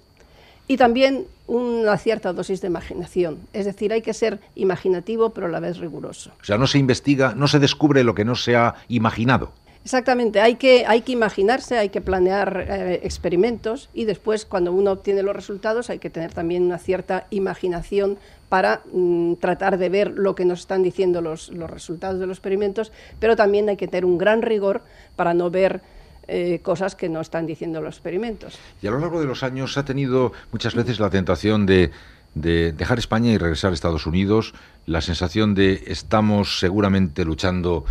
y 0.67 0.77
también 0.77 1.25
una 1.47 1.97
cierta 1.97 2.31
dosis 2.31 2.61
de 2.61 2.67
imaginación. 2.67 3.39
Es 3.51 3.65
decir, 3.65 3.91
hay 3.91 4.01
que 4.01 4.13
ser 4.13 4.39
imaginativo 4.55 5.31
pero 5.31 5.47
a 5.47 5.49
la 5.49 5.59
vez 5.59 5.77
riguroso. 5.77 6.31
O 6.41 6.45
sea, 6.45 6.57
no 6.57 6.65
se 6.65 6.77
investiga, 6.77 7.33
no 7.35 7.47
se 7.47 7.59
descubre 7.59 8.03
lo 8.03 8.15
que 8.15 8.23
no 8.23 8.35
se 8.35 8.55
ha 8.55 8.75
imaginado. 8.87 9.51
Exactamente, 9.83 10.41
hay 10.41 10.55
que, 10.55 10.85
hay 10.85 11.01
que 11.01 11.11
imaginarse, 11.11 11.77
hay 11.77 11.89
que 11.89 12.01
planear 12.01 12.65
eh, 12.69 12.99
experimentos 13.03 13.89
y 13.93 14.05
después 14.05 14.45
cuando 14.45 14.71
uno 14.71 14.91
obtiene 14.91 15.23
los 15.23 15.35
resultados 15.35 15.89
hay 15.89 15.97
que 15.97 16.11
tener 16.11 16.33
también 16.33 16.63
una 16.63 16.77
cierta 16.77 17.25
imaginación 17.31 18.17
para 18.47 18.81
mm, 18.93 19.35
tratar 19.35 19.79
de 19.79 19.89
ver 19.89 20.11
lo 20.11 20.35
que 20.35 20.45
nos 20.45 20.59
están 20.59 20.83
diciendo 20.83 21.21
los, 21.21 21.49
los, 21.49 21.69
resultados 21.69 22.19
de 22.19 22.27
los 22.27 22.37
experimentos, 22.37 22.91
pero 23.19 23.35
también 23.35 23.69
hay 23.69 23.77
que 23.77 23.87
tener 23.87 24.05
un 24.05 24.19
gran 24.19 24.43
rigor 24.43 24.83
para 25.15 25.33
no 25.33 25.49
ver 25.49 25.81
eh, 26.27 26.59
cosas 26.61 26.95
que 26.95 27.09
no 27.09 27.19
están 27.19 27.47
diciendo 27.47 27.81
los 27.81 27.95
experimentos. 27.95 28.59
Y 28.83 28.87
a 28.87 28.91
lo 28.91 28.99
largo 28.99 29.19
de 29.19 29.25
los 29.25 29.41
años 29.41 29.77
ha 29.77 29.85
tenido 29.85 30.31
muchas 30.51 30.75
veces 30.75 30.99
la 30.99 31.09
tentación 31.09 31.65
de 31.65 31.91
de 32.33 32.71
dejar 32.71 32.99
España 32.99 33.31
y 33.31 33.37
regresar 33.37 33.71
a 33.71 33.73
Estados 33.73 34.05
Unidos, 34.05 34.53
la 34.85 35.01
sensación 35.01 35.53
de 35.53 35.83
estamos 35.87 36.59
seguramente 36.59 37.25
luchando 37.25 37.85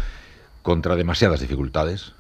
contra 0.62 0.96
demasiadas 0.96 1.40
dificultades? 1.40 2.12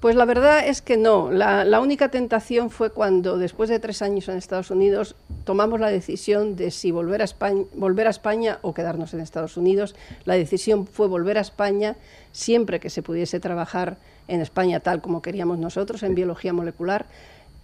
Pues 0.00 0.14
la 0.14 0.24
verdad 0.24 0.66
es 0.66 0.80
que 0.80 0.96
no. 0.96 1.32
La, 1.32 1.80
única 1.80 2.08
tentación 2.08 2.70
fue 2.70 2.90
cuando, 2.90 3.36
después 3.36 3.68
de 3.68 3.80
tres 3.80 4.00
años 4.00 4.28
en 4.28 4.36
Estados 4.36 4.70
Unidos, 4.70 5.16
tomamos 5.44 5.80
la 5.80 5.88
decisión 5.88 6.54
de 6.54 6.70
si 6.70 6.92
volver 6.92 7.20
a, 7.20 7.24
España, 7.24 7.64
volver 7.74 8.06
a 8.06 8.10
España 8.10 8.58
o 8.62 8.74
quedarnos 8.74 9.12
en 9.12 9.20
Estados 9.20 9.56
Unidos. 9.56 9.96
La 10.24 10.34
decisión 10.34 10.86
fue 10.86 11.08
volver 11.08 11.36
a 11.36 11.40
España 11.40 11.96
siempre 12.30 12.78
que 12.78 12.90
se 12.90 13.02
pudiese 13.02 13.40
trabajar 13.40 13.96
en 14.28 14.40
España 14.40 14.78
tal 14.78 15.00
como 15.00 15.20
queríamos 15.20 15.58
nosotros, 15.58 16.04
en 16.04 16.14
biología 16.14 16.52
molecular. 16.52 17.06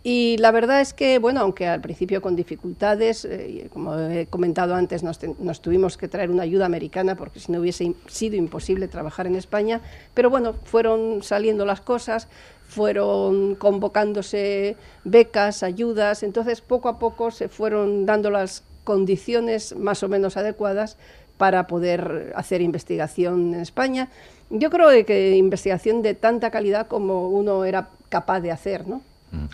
Y 0.07 0.37
la 0.37 0.51
verdad 0.51 0.83
es 0.83 0.93
que, 0.93 1.19
bueno, 1.19 1.41
aunque 1.41 1.67
al 1.67 1.81
principio 1.81 2.21
con 2.21 2.37
dificultades, 2.37 3.25
eh, 3.25 3.71
como 3.73 3.99
he 3.99 4.27
comentado 4.27 4.75
antes, 4.75 5.03
nos, 5.03 5.19
tuvimos 5.63 5.97
que 5.97 6.09
traer 6.09 6.31
una 6.31 6.43
ayuda 6.43 6.67
americana 6.67 7.17
porque 7.17 7.41
si 7.41 7.51
no 7.51 7.61
hubiese 7.61 7.95
sido 8.07 8.37
imposible 8.37 8.87
trabajar 8.87 9.27
en 9.27 9.35
España, 9.35 9.81
pero 10.13 10.29
bueno, 10.29 10.53
fueron 10.65 11.23
saliendo 11.23 11.65
las 11.65 11.81
cosas, 11.81 12.29
fueron 12.69 13.55
convocándose 13.55 14.77
becas, 15.05 15.63
ayudas, 15.63 16.23
entonces 16.23 16.61
poco 16.61 16.91
a 16.91 16.99
poco 16.99 17.31
se 17.31 17.49
fueron 17.49 18.05
dando 18.05 18.29
las 18.31 18.63
condiciones 18.85 19.75
más 19.75 20.03
o 20.03 20.11
menos 20.11 20.37
adecuadas 20.37 20.99
para 21.39 21.67
poder 21.67 22.35
hacer 22.37 22.61
investigación 22.61 23.55
en 23.55 23.61
España. 23.61 24.11
Yo 24.51 24.69
creo 24.69 24.91
que 25.07 25.35
investigación 25.37 26.03
de 26.03 26.13
tanta 26.13 26.51
calidad 26.51 26.89
como 26.89 27.31
uno 27.31 27.65
era 27.65 27.89
capaz 28.11 28.41
de 28.41 28.51
hacer, 28.51 28.87
¿no? 28.87 29.01
Mm. 29.33 29.47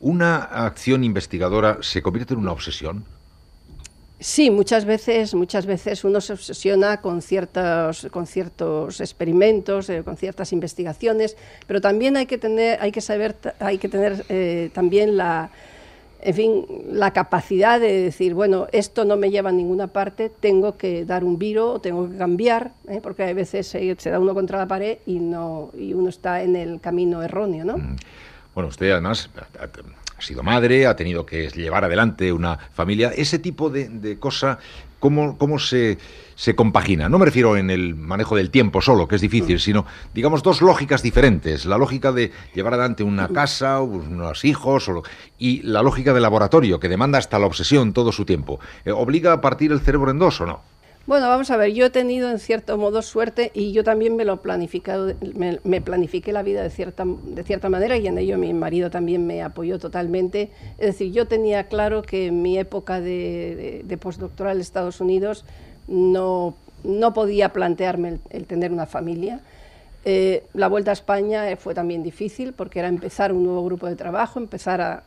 ¿Una 0.00 0.36
acción 0.36 1.04
investigadora 1.04 1.78
se 1.80 2.02
convierte 2.02 2.34
en 2.34 2.40
una 2.40 2.52
obsesión? 2.52 3.04
Sí, 4.18 4.50
muchas 4.50 4.86
veces, 4.86 5.34
muchas 5.34 5.66
veces 5.66 6.02
uno 6.02 6.22
se 6.22 6.32
obsesiona 6.32 7.02
con 7.02 7.20
ciertos, 7.20 8.08
con 8.10 8.26
ciertos 8.26 9.00
experimentos, 9.00 9.90
eh, 9.90 10.02
con 10.02 10.16
ciertas 10.16 10.54
investigaciones, 10.54 11.36
pero 11.66 11.82
también 11.82 12.16
hay 12.16 12.24
que 12.24 12.38
tener, 12.38 12.78
hay 12.80 12.92
que 12.92 13.02
saber, 13.02 13.36
hay 13.60 13.76
que 13.76 13.90
tener 13.90 14.24
eh, 14.30 14.70
también 14.72 15.18
la, 15.18 15.50
en 16.22 16.34
fin, 16.34 16.66
la 16.90 17.12
capacidad 17.12 17.78
de 17.78 18.00
decir, 18.04 18.32
bueno, 18.32 18.68
esto 18.72 19.04
no 19.04 19.16
me 19.16 19.30
lleva 19.30 19.50
a 19.50 19.52
ninguna 19.52 19.88
parte, 19.88 20.30
tengo 20.30 20.78
que 20.78 21.04
dar 21.04 21.22
un 21.22 21.38
viro, 21.38 21.78
tengo 21.80 22.10
que 22.10 22.16
cambiar, 22.16 22.72
¿eh? 22.88 23.00
porque 23.02 23.24
a 23.24 23.34
veces 23.34 23.66
se, 23.66 23.94
da 24.10 24.18
uno 24.18 24.32
contra 24.32 24.58
la 24.58 24.66
pared 24.66 24.98
y 25.04 25.18
no 25.18 25.70
y 25.78 25.92
uno 25.92 26.08
está 26.08 26.42
en 26.42 26.56
el 26.56 26.80
camino 26.80 27.22
erróneo, 27.22 27.66
¿no? 27.66 27.76
Mm. 27.76 27.96
Bueno, 28.56 28.70
usted 28.70 28.90
además 28.90 29.28
ha 30.16 30.22
sido 30.22 30.42
madre, 30.42 30.86
ha 30.86 30.96
tenido 30.96 31.26
que 31.26 31.50
llevar 31.50 31.84
adelante 31.84 32.32
una 32.32 32.56
familia. 32.56 33.12
Ese 33.14 33.38
tipo 33.38 33.68
de, 33.68 33.90
de 33.90 34.18
cosa, 34.18 34.58
¿cómo, 34.98 35.36
cómo 35.36 35.58
se, 35.58 35.98
se, 36.36 36.56
compagina? 36.56 37.10
No 37.10 37.18
me 37.18 37.26
refiero 37.26 37.58
en 37.58 37.68
el 37.68 37.94
manejo 37.94 38.34
del 38.34 38.48
tiempo 38.48 38.80
solo, 38.80 39.08
que 39.08 39.16
es 39.16 39.20
difícil, 39.20 39.60
sino, 39.60 39.84
digamos, 40.14 40.42
dos 40.42 40.62
lógicas 40.62 41.02
diferentes. 41.02 41.66
La 41.66 41.76
lógica 41.76 42.12
de 42.12 42.32
llevar 42.54 42.72
adelante 42.72 43.02
una 43.02 43.28
casa, 43.28 43.82
unos 43.82 44.42
hijos, 44.46 44.90
y 45.38 45.60
la 45.60 45.82
lógica 45.82 46.14
del 46.14 46.22
laboratorio, 46.22 46.80
que 46.80 46.88
demanda 46.88 47.18
hasta 47.18 47.38
la 47.38 47.44
obsesión 47.44 47.92
todo 47.92 48.10
su 48.10 48.24
tiempo. 48.24 48.58
Eh, 48.86 48.90
¿Obliga 48.90 49.34
a 49.34 49.42
partir 49.42 49.70
el 49.70 49.80
cerebro 49.80 50.10
en 50.10 50.18
dos 50.18 50.40
o 50.40 50.46
no? 50.46 50.75
Bueno, 51.06 51.28
vamos 51.28 51.52
a 51.52 51.56
ver, 51.56 51.72
yo 51.72 51.86
he 51.86 51.90
tenido 51.90 52.28
en 52.28 52.40
cierto 52.40 52.76
modo 52.78 53.00
suerte 53.00 53.52
y 53.54 53.70
yo 53.70 53.84
también 53.84 54.16
me 54.16 54.24
lo 54.24 54.42
planificado, 54.42 55.14
me, 55.34 55.80
planifiqué 55.80 56.32
la 56.32 56.42
vida 56.42 56.64
de 56.64 56.70
cierta, 56.70 57.04
de 57.06 57.44
cierta 57.44 57.68
manera 57.68 57.96
y 57.96 58.08
en 58.08 58.18
ello 58.18 58.36
mi 58.38 58.52
marido 58.52 58.90
también 58.90 59.24
me 59.24 59.40
apoyó 59.40 59.78
totalmente. 59.78 60.50
Es 60.78 60.86
decir, 60.86 61.12
yo 61.12 61.28
tenía 61.28 61.68
claro 61.68 62.02
que 62.02 62.26
en 62.26 62.42
mi 62.42 62.58
época 62.58 63.00
de, 63.00 63.98
postdoctoral 64.00 64.56
en 64.56 64.62
Estados 64.62 65.00
Unidos 65.00 65.44
no, 65.86 66.56
no 66.82 67.14
podía 67.14 67.52
plantearme 67.52 68.18
el, 68.30 68.46
tener 68.46 68.72
una 68.72 68.86
familia. 68.86 69.42
Eh, 70.04 70.42
la 70.54 70.66
vuelta 70.66 70.90
a 70.90 70.94
España 70.94 71.56
fue 71.56 71.72
también 71.72 72.02
difícil 72.02 72.52
porque 72.52 72.80
era 72.80 72.88
empezar 72.88 73.32
un 73.32 73.44
nuevo 73.44 73.64
grupo 73.64 73.86
de 73.86 73.94
trabajo, 73.94 74.40
empezar 74.40 74.80
a, 74.80 75.04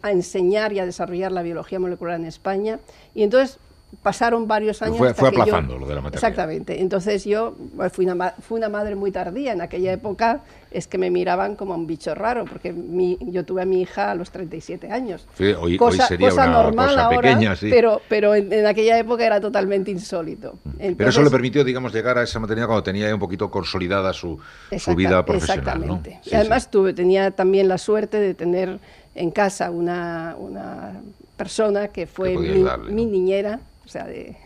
a 0.00 0.12
enseñar 0.12 0.72
y 0.72 0.78
a 0.78 0.86
desarrollar 0.86 1.32
la 1.32 1.42
biología 1.42 1.80
molecular 1.80 2.20
en 2.20 2.26
España. 2.26 2.78
Y 3.16 3.24
entonces 3.24 3.58
pasaron 4.02 4.46
varios 4.46 4.82
años. 4.82 4.98
Fue, 5.14 5.28
aplazando 5.28 5.78
lo 5.78 5.86
de 5.86 5.94
la 5.94 6.00
maternidad. 6.00 6.30
Exactamente. 6.30 6.80
Entonces 6.80 7.24
yo 7.24 7.56
fui 7.92 8.06
una, 8.06 8.30
fui 8.32 8.58
una 8.58 8.68
madre 8.68 8.94
muy 8.94 9.10
tardía. 9.10 9.52
En 9.52 9.60
aquella 9.60 9.92
época 9.92 10.40
es 10.70 10.86
que 10.86 10.98
me 10.98 11.10
miraban 11.10 11.56
como 11.56 11.74
un 11.74 11.86
bicho 11.86 12.14
raro, 12.14 12.44
porque 12.44 12.72
mi, 12.72 13.18
yo 13.20 13.44
tuve 13.44 13.62
a 13.62 13.64
mi 13.64 13.82
hija 13.82 14.12
a 14.12 14.14
los 14.14 14.30
37 14.30 14.90
años. 14.90 15.26
hoy, 15.58 15.76
cosa, 15.76 16.06
sería 16.06 16.32
una 16.32 16.46
normal 16.46 16.94
cosa 16.94 17.08
pequeña, 17.10 17.56
sí. 17.56 17.68
Pero, 17.70 18.00
pero 18.08 18.34
en, 18.34 18.66
aquella 18.66 18.98
época 18.98 19.26
era 19.26 19.40
totalmente 19.40 19.90
insólito. 19.90 20.54
pero 20.96 21.10
eso 21.10 21.22
le 21.22 21.30
permitió, 21.30 21.64
digamos, 21.64 21.92
llegar 21.92 22.18
a 22.18 22.22
esa 22.22 22.38
maternidad 22.38 22.68
cuando 22.68 22.84
tenía 22.84 23.12
un 23.12 23.20
poquito 23.20 23.50
consolidada 23.50 24.12
su, 24.12 24.38
su 24.78 24.94
vida 24.94 25.24
profesional. 25.24 25.58
Exactamente. 25.58 26.20
y 26.24 26.34
además 26.34 26.70
tuve, 26.70 26.94
tenía 26.94 27.32
también 27.32 27.68
la 27.68 27.78
suerte 27.78 28.18
de 28.20 28.34
tener 28.34 28.78
en 29.14 29.30
casa 29.30 29.70
una, 29.70 30.36
una 30.38 30.92
persona 31.36 31.88
que 31.88 32.06
fue 32.06 32.36
mi, 32.36 33.06
niñera 33.06 33.60
o 33.90 33.92
sea, 33.92 34.04
de, 34.04 34.36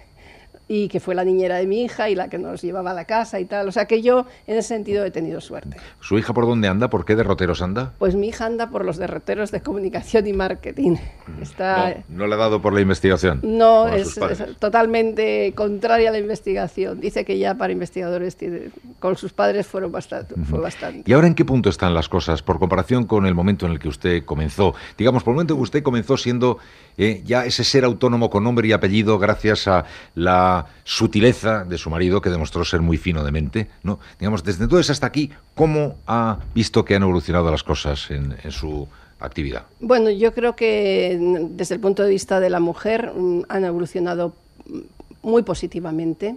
y 0.69 0.89
que 0.89 1.01
fue 1.01 1.15
la 1.15 1.25
niñera 1.25 1.57
de 1.57 1.67
mi 1.67 1.83
hija 1.83 2.09
y 2.09 2.15
la 2.15 2.29
que 2.29 2.39
nos 2.39 2.63
llevaba 2.63 2.93
a 2.93 2.95
la 2.95 3.05
casa 3.05 3.39
y 3.41 3.45
tal. 3.45 3.69
O 3.69 3.73
sea 3.73 3.85
que 3.85 4.01
yo 4.01 4.27
en 4.47 4.57
ese 4.57 4.69
sentido 4.69 5.05
he 5.05 5.11
tenido 5.11 5.41
suerte. 5.41 5.77
¿Su 6.01 6.17
hija 6.19 6.33
por 6.33 6.47
dónde 6.47 6.69
anda? 6.69 6.89
¿Por 6.89 7.05
qué 7.05 7.15
derroteros 7.17 7.61
anda? 7.61 7.93
Pues 7.99 8.15
mi 8.15 8.29
hija 8.29 8.47
anda 8.47 8.71
por 8.71 8.85
los 8.85 8.97
derroteros 8.97 9.51
de 9.51 9.61
comunicación 9.61 10.27
y 10.27 10.33
marketing. 10.33 10.97
Está... 11.43 11.97
No, 12.09 12.27
le 12.27 12.35
ha 12.35 12.39
dado 12.39 12.63
por 12.63 12.73
la 12.73 12.81
investigación. 12.81 13.41
No, 13.43 13.89
es, 13.89 14.19
totalmente 14.59 15.53
contraria 15.55 16.09
a 16.09 16.13
la 16.13 16.19
investigación. 16.19 17.01
Dice 17.01 17.25
que 17.27 17.39
ya 17.39 17.55
para 17.57 17.73
investigadores 17.73 18.37
tiene, 18.37 18.71
con 19.01 19.17
sus 19.17 19.35
padres 19.35 19.67
fueron 19.67 19.93
bastante, 19.93 20.35
fue 20.49 20.61
bastante. 20.61 21.03
¿Y 21.05 21.13
ahora 21.13 21.27
en 21.27 21.35
qué 21.35 21.45
punto 21.45 21.69
están 21.69 21.93
las 21.93 22.09
cosas 22.09 22.43
por 22.43 22.59
comparación 22.59 23.05
con 23.05 23.27
el 23.27 23.35
momento 23.35 23.67
en 23.67 23.73
el 23.73 23.79
que 23.79 23.89
usted 23.89 24.25
comenzó? 24.25 24.75
Digamos, 24.97 25.23
por 25.23 25.33
el 25.33 25.37
momento 25.37 25.55
en 25.55 25.59
que 25.59 25.65
usted 25.65 25.83
comenzó 25.83 26.17
siendo 26.17 26.59
eh, 26.97 27.23
ya 27.25 27.45
ese 27.45 27.65
ser 27.65 27.85
autónomo 27.85 28.31
con 28.31 28.45
nombre 28.45 28.69
y 28.69 28.73
apellido 28.73 29.19
gracias 29.19 29.67
a 29.67 29.85
la 30.15 30.67
sutileza 30.85 31.65
de 31.65 31.79
su 31.79 31.91
marido, 31.91 32.21
que 32.21 32.31
demostró 32.31 32.65
ser 32.65 32.81
muy 32.81 32.99
fino 32.99 33.25
de 33.25 33.33
mente, 33.33 33.69
¿no? 33.83 33.99
Digamos, 34.19 34.45
desde 34.45 34.65
entonces 34.65 34.91
hasta 34.91 35.07
aquí, 35.07 35.31
¿cómo 35.55 35.97
ha 36.07 36.39
visto 36.55 36.85
que 36.85 36.95
han 36.95 37.03
evolucionado 37.03 37.51
las 37.51 37.63
cosas 37.63 38.11
en, 38.11 38.35
su 38.51 38.87
actividad? 39.19 39.65
Bueno, 39.81 40.11
yo 40.11 40.33
creo 40.33 40.55
que 40.55 41.19
mm, 41.21 41.57
desde 41.57 41.75
el 41.75 41.81
punto 41.81 42.03
de 42.03 42.11
vista 42.11 42.41
de 42.41 42.51
la 42.51 42.61
mujer 42.61 43.13
mm, 43.15 43.43
han 43.49 43.65
evolucionado 43.65 44.35
mm, 44.67 44.79
muy 45.23 45.43
positivamente. 45.43 46.37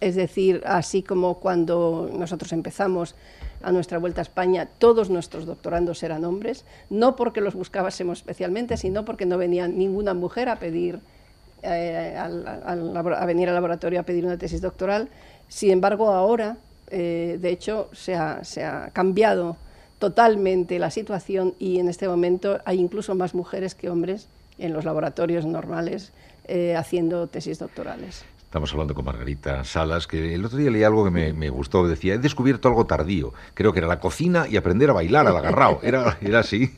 Es 0.00 0.14
decir, 0.14 0.62
así 0.64 1.02
como 1.02 1.40
cuando 1.40 2.08
nosotros 2.16 2.52
empezamos 2.52 3.16
a 3.62 3.72
nuestra 3.72 3.98
vuelta 3.98 4.20
a 4.20 4.22
España, 4.22 4.68
todos 4.78 5.10
nuestros 5.10 5.46
doctorandos 5.46 6.02
eran 6.02 6.24
hombres, 6.24 6.64
no 6.90 7.16
porque 7.16 7.40
los 7.40 7.54
buscábamos 7.54 8.00
especialmente, 8.00 8.76
sino 8.76 9.04
porque 9.04 9.26
no 9.26 9.38
venía 9.38 9.68
ninguna 9.68 10.14
mujer 10.14 10.48
a 10.48 10.56
pedir 10.56 11.00
eh, 11.62 12.14
a 12.16 13.26
venir 13.26 13.48
al 13.48 13.54
laboratorio 13.54 13.98
a 13.98 14.04
pedir 14.04 14.24
una 14.24 14.38
tesis 14.38 14.60
doctoral. 14.60 15.08
Sin 15.48 15.70
embargo, 15.70 16.10
ahora, 16.10 16.56
eh, 16.90 17.38
de 17.40 17.50
hecho, 17.50 17.88
se 17.92 18.14
ha, 18.14 18.44
se 18.44 18.64
ha 18.64 18.90
cambiado 18.92 19.56
totalmente 19.98 20.78
la 20.78 20.90
situación 20.90 21.54
y 21.58 21.80
en 21.80 21.88
este 21.88 22.06
momento 22.06 22.60
hay 22.64 22.78
incluso 22.78 23.14
más 23.14 23.34
mujeres 23.34 23.74
que 23.74 23.90
hombres 23.90 24.28
en 24.58 24.72
los 24.72 24.84
laboratorios 24.84 25.46
normales 25.46 26.12
eh, 26.46 26.76
haciendo 26.76 27.26
tesis 27.26 27.58
doctorales. 27.58 28.24
Estamos 28.48 28.72
hablando 28.72 28.94
con 28.94 29.04
Margarita 29.04 29.62
Salas, 29.62 30.06
que 30.06 30.34
el 30.34 30.42
otro 30.42 30.56
día 30.56 30.70
leí 30.70 30.82
algo 30.82 31.04
que 31.04 31.10
me, 31.10 31.50
gustó. 31.50 31.86
Decía, 31.86 32.14
he 32.14 32.18
descubierto 32.18 32.68
algo 32.68 32.86
tardío. 32.86 33.34
Creo 33.52 33.74
que 33.74 33.80
era 33.80 33.86
la 33.86 34.00
cocina 34.00 34.46
y 34.48 34.56
aprender 34.56 34.88
a 34.88 34.94
bailar 34.94 35.26
al 35.26 35.36
agarrado. 35.36 35.80
¿Era, 35.82 36.16
era 36.22 36.38
así? 36.38 36.74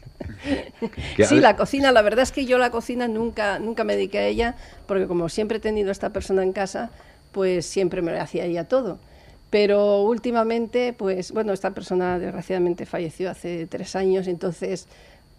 sí, 1.16 1.38
la 1.38 1.54
cocina. 1.54 1.92
La 1.92 2.02
verdad 2.02 2.24
es 2.24 2.32
que 2.32 2.44
yo 2.44 2.58
la 2.58 2.72
cocina 2.72 3.06
nunca, 3.06 3.60
nunca 3.60 3.84
me 3.84 3.94
dediqué 3.94 4.18
a 4.18 4.26
ella, 4.26 4.56
porque 4.88 5.06
como 5.06 5.28
siempre 5.28 5.58
he 5.58 5.60
tenido 5.60 5.90
a 5.90 5.92
esta 5.92 6.10
persona 6.10 6.42
en 6.42 6.52
casa, 6.52 6.90
pues 7.30 7.66
siempre 7.66 8.02
me 8.02 8.18
hacía 8.18 8.46
ella 8.46 8.64
todo. 8.64 8.98
Pero 9.50 10.02
últimamente, 10.02 10.92
pues 10.92 11.30
bueno, 11.30 11.52
esta 11.52 11.70
persona 11.70 12.18
desgraciadamente 12.18 12.84
falleció 12.84 13.30
hace 13.30 13.68
tres 13.68 13.94
años, 13.94 14.26
entonces 14.26 14.88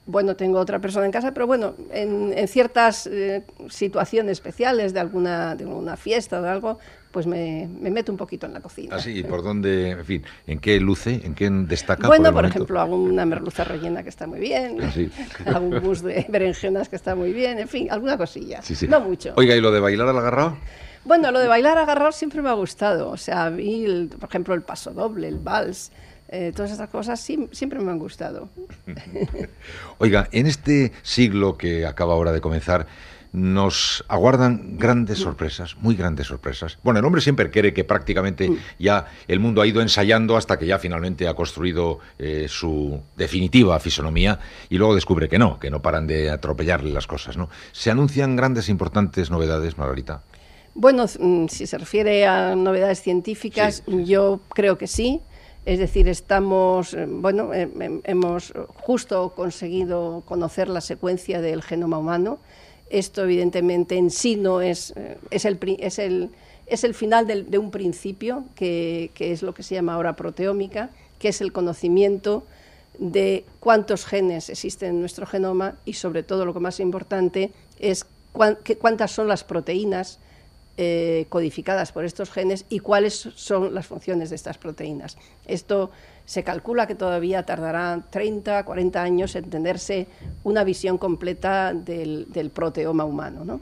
bueno, 0.05 0.35
tengo 0.35 0.59
otra 0.59 0.79
persona 0.79 1.05
en 1.05 1.11
casa, 1.11 1.33
pero 1.33 1.47
bueno, 1.47 1.75
en, 1.91 2.47
ciertas 2.47 3.07
eh, 3.07 3.43
situaciones 3.69 4.33
especiales 4.33 4.93
de 4.93 4.99
alguna, 4.99 5.55
de 5.55 5.65
una 5.65 5.95
fiesta 5.95 6.39
o 6.39 6.41
de 6.41 6.49
algo, 6.49 6.79
pues 7.11 7.27
me, 7.27 7.67
meto 7.67 8.11
un 8.11 8.17
poquito 8.17 8.47
en 8.47 8.53
la 8.53 8.61
cocina. 8.61 8.95
Así, 8.95 9.19
¿y 9.19 9.23
por 9.23 9.43
dónde, 9.43 9.91
en 9.91 10.05
fin, 10.05 10.23
en 10.47 10.59
qué 10.59 10.79
luce, 10.79 11.21
en 11.23 11.35
qué 11.35 11.49
destaca? 11.49 12.07
Bueno, 12.07 12.33
por, 12.33 12.45
ejemplo, 12.45 12.79
hago 12.79 12.95
una 12.95 13.25
merluza 13.25 13.63
rellena 13.63 14.01
que 14.01 14.09
está 14.09 14.27
muy 14.27 14.39
bien, 14.39 14.77
ah, 14.81 15.55
hago 15.55 15.67
un 15.67 15.81
bus 15.81 16.01
de 16.01 16.25
berenjenas 16.29 16.89
que 16.89 16.95
está 16.95 17.15
muy 17.15 17.31
bien, 17.31 17.59
en 17.59 17.67
fin, 17.67 17.91
alguna 17.91 18.17
cosilla, 18.17 18.61
no 18.87 19.01
mucho. 19.01 19.33
Oiga, 19.35 19.55
¿y 19.55 19.61
lo 19.61 19.71
de 19.71 19.79
bailar 19.79 20.07
al 20.07 20.17
agarrado? 20.17 20.57
Bueno, 21.03 21.31
lo 21.31 21.39
de 21.39 21.47
bailar 21.47 21.77
agarrado 21.77 22.11
siempre 22.11 22.41
me 22.41 22.49
ha 22.49 22.53
gustado, 22.53 23.09
o 23.09 23.17
sea, 23.17 23.45
a 23.45 23.49
mí, 23.49 24.07
por 24.19 24.29
ejemplo, 24.29 24.53
el 24.53 24.61
paso 24.61 24.91
doble, 24.91 25.27
el 25.27 25.39
vals, 25.39 25.91
eh, 26.31 26.53
todas 26.55 26.71
estas 26.71 26.89
cosas 26.89 27.19
siempre 27.19 27.79
me 27.79 27.91
han 27.91 27.99
gustado. 27.99 28.49
Oiga, 29.97 30.29
en 30.31 30.47
este 30.47 30.93
siglo 31.03 31.57
que 31.57 31.85
acaba 31.85 32.13
ahora 32.13 32.31
de 32.31 32.39
comenzar, 32.39 32.87
nos 33.33 34.03
aguardan 34.07 34.77
grandes 34.77 35.19
sorpresas, 35.19 35.77
muy 35.77 35.95
grandes 35.95 36.27
sorpresas. 36.27 36.77
Bueno, 36.83 36.99
el 36.99 37.05
hombre 37.05 37.21
siempre 37.21 37.49
quiere 37.49 37.73
que 37.73 37.83
prácticamente 37.83 38.49
mm. 38.49 38.57
ya 38.79 39.07
el 39.27 39.39
mundo 39.39 39.61
ha 39.61 39.67
ido 39.67 39.81
ensayando 39.81 40.35
hasta 40.35 40.57
que 40.59 40.65
ya 40.65 40.79
finalmente 40.79 41.27
ha 41.27 41.33
construido 41.33 41.99
eh, 42.19 42.47
su 42.49 43.01
definitiva 43.15 43.79
fisonomía 43.79 44.39
y 44.69 44.77
luego 44.77 44.95
descubre 44.95 45.29
que 45.29 45.39
no, 45.39 45.59
que 45.59 45.69
no 45.69 45.81
paran 45.81 46.07
de 46.07 46.29
atropellarle 46.29 46.91
las 46.91 47.07
cosas. 47.07 47.37
¿no? 47.37 47.49
¿Se 47.71 47.89
anuncian 47.91 48.35
grandes, 48.35 48.69
importantes 48.69 49.31
novedades, 49.31 49.77
Margarita? 49.77 50.23
Bueno, 50.73 51.05
mm, 51.19 51.47
si 51.47 51.67
se 51.67 51.77
refiere 51.77 52.25
a 52.25 52.55
novedades 52.55 53.01
científicas, 53.01 53.83
yo 53.87 54.39
creo 54.53 54.77
que 54.77 54.87
sí. 54.87 55.21
Es 55.65 55.77
decir, 55.77 56.07
estamos, 56.07 56.93
eh, 56.93 57.05
bueno, 57.07 57.53
eh, 57.53 57.69
em, 57.79 58.01
hemos 58.03 58.51
justo 58.73 59.33
conseguido 59.35 60.23
conocer 60.25 60.67
la 60.67 60.81
secuencia 60.81 61.39
del 61.39 61.61
genoma 61.61 61.99
humano. 61.99 62.39
Esto, 62.89 63.23
evidentemente, 63.23 63.95
en 63.95 64.09
sí 64.09 64.35
no 64.37 64.61
es, 64.61 64.93
eh, 64.95 65.17
es, 65.29 65.45
el, 65.45 65.59
es, 65.79 65.99
el, 65.99 66.31
es 66.65 66.83
el 66.83 66.95
final 66.95 67.27
de, 67.27 67.57
un 67.59 67.69
principio, 67.69 68.45
que, 68.55 69.11
que, 69.13 69.31
es 69.31 69.43
lo 69.43 69.53
que 69.53 69.61
se 69.61 69.75
llama 69.75 69.93
ahora 69.93 70.15
proteómica, 70.15 70.89
que 71.19 71.29
es 71.29 71.41
el 71.41 71.51
conocimiento 71.51 72.43
de 72.97 73.45
cuántos 73.59 74.05
genes 74.05 74.49
existen 74.49 74.89
en 74.89 74.99
nuestro 74.99 75.27
genoma 75.27 75.75
y, 75.85 75.93
sobre 75.93 76.23
todo, 76.23 76.43
lo 76.45 76.53
que 76.55 76.59
más 76.59 76.79
importante 76.79 77.51
es 77.79 78.05
cuántas 78.33 79.11
son 79.11 79.27
las 79.27 79.43
proteínas 79.43 80.19
eh, 80.77 81.25
codificadas 81.29 81.91
por 81.91 82.05
estos 82.05 82.31
genes 82.31 82.65
y 82.69 82.79
cuáles 82.79 83.29
son 83.35 83.73
las 83.73 83.87
funciones 83.87 84.29
de 84.29 84.37
estas 84.37 84.57
proteínas. 84.57 85.17
Esto 85.45 85.91
se 86.25 86.43
calcula 86.43 86.87
que 86.87 86.95
todavía 86.95 87.43
tardará 87.43 88.03
30, 88.09 88.63
40 88.63 89.01
años 89.01 89.35
en 89.35 89.43
entenderse 89.43 90.07
una 90.43 90.63
visión 90.63 90.97
completa 90.97 91.73
del, 91.73 92.51
proteoma 92.53 93.03
humano. 93.03 93.43
¿no? 93.43 93.59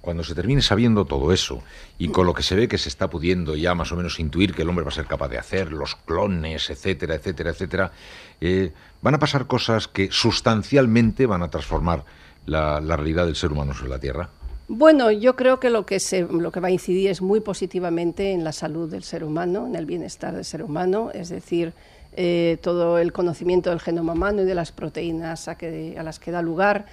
Cuando 0.00 0.24
se 0.24 0.34
termine 0.34 0.62
sabiendo 0.62 1.04
todo 1.04 1.32
eso 1.32 1.62
y 1.98 2.08
con 2.08 2.26
lo 2.26 2.34
que 2.34 2.42
se 2.42 2.56
ve 2.56 2.66
que 2.66 2.76
se 2.76 2.88
está 2.88 3.08
pudiendo 3.08 3.54
ya 3.54 3.74
más 3.74 3.92
o 3.92 3.96
menos 3.96 4.18
intuir 4.18 4.52
que 4.52 4.62
el 4.62 4.68
hombre 4.68 4.84
va 4.84 4.90
a 4.90 4.94
ser 4.94 5.06
capaz 5.06 5.28
de 5.28 5.38
hacer, 5.38 5.72
los 5.72 5.94
clones, 5.94 6.70
etcétera, 6.70 7.14
etcétera, 7.14 7.50
etcétera, 7.50 7.92
eh, 8.40 8.72
van 9.00 9.14
a 9.14 9.18
pasar 9.18 9.46
cosas 9.46 9.86
que 9.86 10.08
sustancialmente 10.10 11.26
van 11.26 11.42
a 11.42 11.50
transformar 11.50 12.04
la, 12.46 12.80
la 12.80 12.96
realidad 12.96 13.26
del 13.26 13.36
ser 13.36 13.52
humano 13.52 13.74
sobre 13.74 13.90
la 13.90 14.00
Tierra. 14.00 14.28
Bueno, 14.74 15.10
yo 15.10 15.36
creo 15.36 15.60
que 15.60 15.68
lo 15.68 15.84
que, 15.84 16.00
se, 16.00 16.22
lo 16.22 16.50
que 16.50 16.58
va 16.58 16.68
a 16.68 16.70
incidir 16.70 17.10
es 17.10 17.20
muy 17.20 17.40
positivamente 17.40 18.32
en 18.32 18.42
la 18.42 18.52
salud 18.52 18.90
del 18.90 19.02
ser 19.02 19.22
humano, 19.22 19.66
en 19.66 19.76
el 19.76 19.84
bienestar 19.84 20.34
del 20.34 20.46
ser 20.46 20.62
humano, 20.62 21.10
es 21.12 21.28
decir, 21.28 21.74
eh, 22.16 22.56
todo 22.62 22.96
el 22.96 23.12
conocimiento 23.12 23.68
del 23.68 23.80
genoma 23.80 24.14
humano 24.14 24.40
y 24.40 24.44
de 24.46 24.54
las 24.54 24.72
proteínas 24.72 25.46
a, 25.46 25.58
las 26.02 26.18
que 26.18 26.30
da 26.30 26.40
lugar 26.40 26.86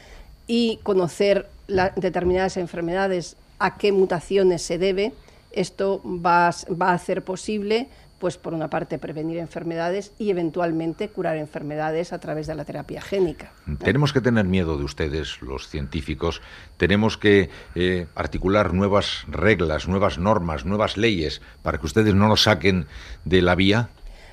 y 0.46 0.82
conocer 0.84 1.48
determinadas 1.96 2.58
enfermedades, 2.58 3.38
a 3.60 3.78
qué 3.78 3.94
mutaciones 3.94 4.62
se 4.62 4.78
debe, 4.78 5.14
esto 5.54 6.02
va 6.04 6.48
a 6.48 6.94
hacer 6.94 7.24
posible 7.24 7.88
pues 8.20 8.38
por 8.38 8.54
una 8.54 8.70
parte 8.70 9.00
prevenir 9.00 9.38
enfermedades 9.38 10.14
y 10.20 10.30
eventualmente 10.30 11.10
curar 11.10 11.38
enfermedades 11.38 12.14
a 12.14 12.20
través 12.20 12.48
de 12.48 12.56
la 12.56 12.66
terapia 12.66 13.02
génica. 13.02 13.52
Tenemos 13.84 14.14
que 14.14 14.22
tener 14.22 14.46
miedo 14.46 14.78
de 14.78 14.84
ustedes, 14.84 15.42
los 15.42 15.68
científicos, 15.68 16.42
tenemos 16.78 17.18
que 17.18 17.50
eh, 17.76 18.08
articular 18.16 18.74
nuevas 18.74 19.26
reglas, 19.28 19.88
nuevas 19.88 20.20
normas, 20.20 20.66
nuevas 20.66 20.98
leyes 20.98 21.42
para 21.64 21.78
que 21.78 21.86
ustedes 21.86 22.14
no 22.14 22.28
lo 22.28 22.36
saquen 22.36 22.86
de 23.26 23.42
la 23.42 23.56
vía. 23.56 23.90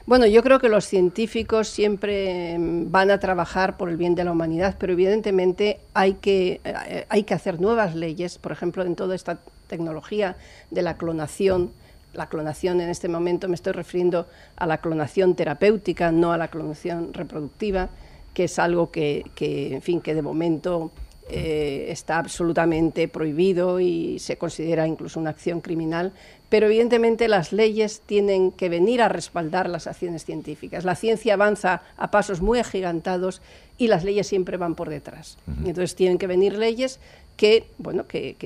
Bueno, 0.07 0.27
yo 0.27 0.45
creo 0.45 0.61
que 0.61 0.69
los 0.69 0.85
científicos 0.87 1.69
siempre 1.69 2.57
mm, 2.59 2.93
van 2.93 3.11
a 3.11 3.19
trabajar 3.19 3.77
por 3.77 3.89
el 3.91 3.97
bien 3.97 4.15
de 4.15 4.25
la 4.25 4.33
humanidad, 4.33 4.77
pero 4.79 4.93
evidentemente 4.93 5.81
hay 5.95 6.15
que, 6.15 6.61
eh, 6.65 7.07
hay 7.09 7.25
que 7.25 7.35
hacer 7.35 7.61
nuevas 7.61 7.97
leyes, 7.97 8.39
por 8.39 8.53
ejemplo, 8.53 8.85
en 8.85 8.95
toda 8.95 9.17
esta 9.17 9.39
tecnología 9.67 10.37
de 10.71 10.83
la 10.83 10.97
clonación, 10.97 11.73
la 12.17 12.29
clonación 12.29 12.81
en 12.81 12.89
este 12.89 13.09
momento 13.09 13.49
me 13.49 13.55
estoy 13.55 13.73
refiriendo 13.73 14.27
a 14.57 14.67
la 14.67 14.79
clonación 14.79 15.35
terapéutica, 15.35 16.13
no 16.13 16.33
a 16.33 16.39
la 16.39 16.49
clonación 16.49 17.13
reproductiva, 17.13 17.91
que 18.35 18.45
es 18.45 18.59
algo 18.59 18.91
que, 18.91 19.25
en 19.41 19.83
fin, 19.83 20.01
que 20.01 20.15
de 20.15 20.23
momento 20.23 20.91
eh, 21.29 21.87
está 21.89 22.19
absolutamente 22.19 23.09
prohibido 23.09 23.81
y 23.81 24.19
se 24.19 24.37
considera 24.37 24.87
incluso 24.87 25.19
una 25.19 25.31
acción 25.31 25.61
criminal, 25.61 26.13
pero 26.49 26.67
evidentemente 26.67 27.29
las 27.29 27.53
leyes 27.53 28.03
tienen 28.05 28.53
que 28.53 28.69
venir 28.69 29.03
a 29.03 29.09
respaldar 29.09 29.69
las 29.69 29.87
acciones 29.87 30.25
científicas. 30.25 30.85
La 30.85 30.95
ciencia 30.95 31.35
avanza 31.35 31.83
a 31.97 32.11
pasos 32.11 32.41
muy 32.41 32.59
agigantados 32.59 33.43
y 33.79 33.89
las 33.89 34.05
leyes 34.05 34.27
siempre 34.27 34.57
van 34.57 34.75
por 34.75 34.89
detrás. 34.89 35.39
Entonces 35.65 35.97
tienen 35.97 36.19
que 36.19 36.27
venir 36.27 36.57
leyes 36.59 37.01
que, 37.37 37.65
bueno, 37.79 38.07
que, 38.07 38.37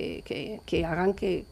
que 0.65 0.85
hagan 0.85 1.15
que 1.15 1.45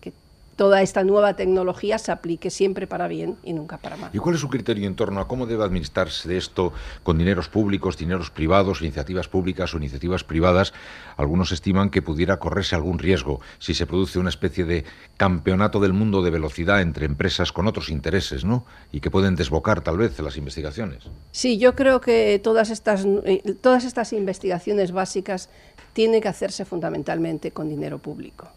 toda 0.58 0.82
esta 0.82 1.04
nueva 1.04 1.34
tecnología 1.34 1.98
se 1.98 2.10
aplique 2.10 2.50
siempre 2.50 2.88
para 2.88 3.06
bien 3.06 3.36
y 3.44 3.52
nunca 3.52 3.78
para 3.78 3.96
mal. 3.96 4.10
¿Y 4.12 4.18
cuál 4.18 4.34
es 4.34 4.40
su 4.40 4.48
criterio 4.48 4.88
en 4.88 4.96
torno 4.96 5.20
a 5.20 5.28
cómo 5.28 5.46
debe 5.46 5.62
administrarse 5.62 6.36
esto 6.36 6.72
con 7.04 7.16
dineros 7.16 7.48
públicos, 7.48 7.96
dineros 7.96 8.30
privados, 8.30 8.82
iniciativas 8.82 9.28
públicas 9.28 9.72
o 9.72 9.76
iniciativas 9.76 10.24
privadas? 10.24 10.74
Algunos 11.16 11.52
estiman 11.52 11.90
que 11.90 12.02
pudiera 12.02 12.40
correrse 12.40 12.74
algún 12.74 12.98
riesgo 12.98 13.40
si 13.60 13.72
se 13.72 13.86
produce 13.86 14.18
una 14.18 14.30
especie 14.30 14.64
de 14.64 14.84
campeonato 15.16 15.78
del 15.78 15.92
mundo 15.92 16.22
de 16.22 16.30
velocidad 16.30 16.80
entre 16.80 17.06
empresas 17.06 17.52
con 17.52 17.68
otros 17.68 17.88
intereses, 17.88 18.44
¿no? 18.44 18.66
Y 18.90 18.98
que 18.98 19.12
pueden 19.12 19.36
desbocar 19.36 19.82
tal 19.82 19.96
vez 19.96 20.18
las 20.18 20.36
investigaciones. 20.36 21.04
Sí, 21.30 21.58
yo 21.58 21.76
creo 21.76 22.00
que 22.00 22.40
todas 22.42 22.70
estas, 22.70 23.06
eh, 23.24 23.54
todas 23.60 23.84
estas 23.84 24.12
investigaciones 24.12 24.90
básicas 24.90 25.50
tienen 25.92 26.20
que 26.20 26.28
hacerse 26.28 26.64
fundamentalmente 26.64 27.52
con 27.52 27.68
dinero 27.68 27.98
público. 27.98 28.48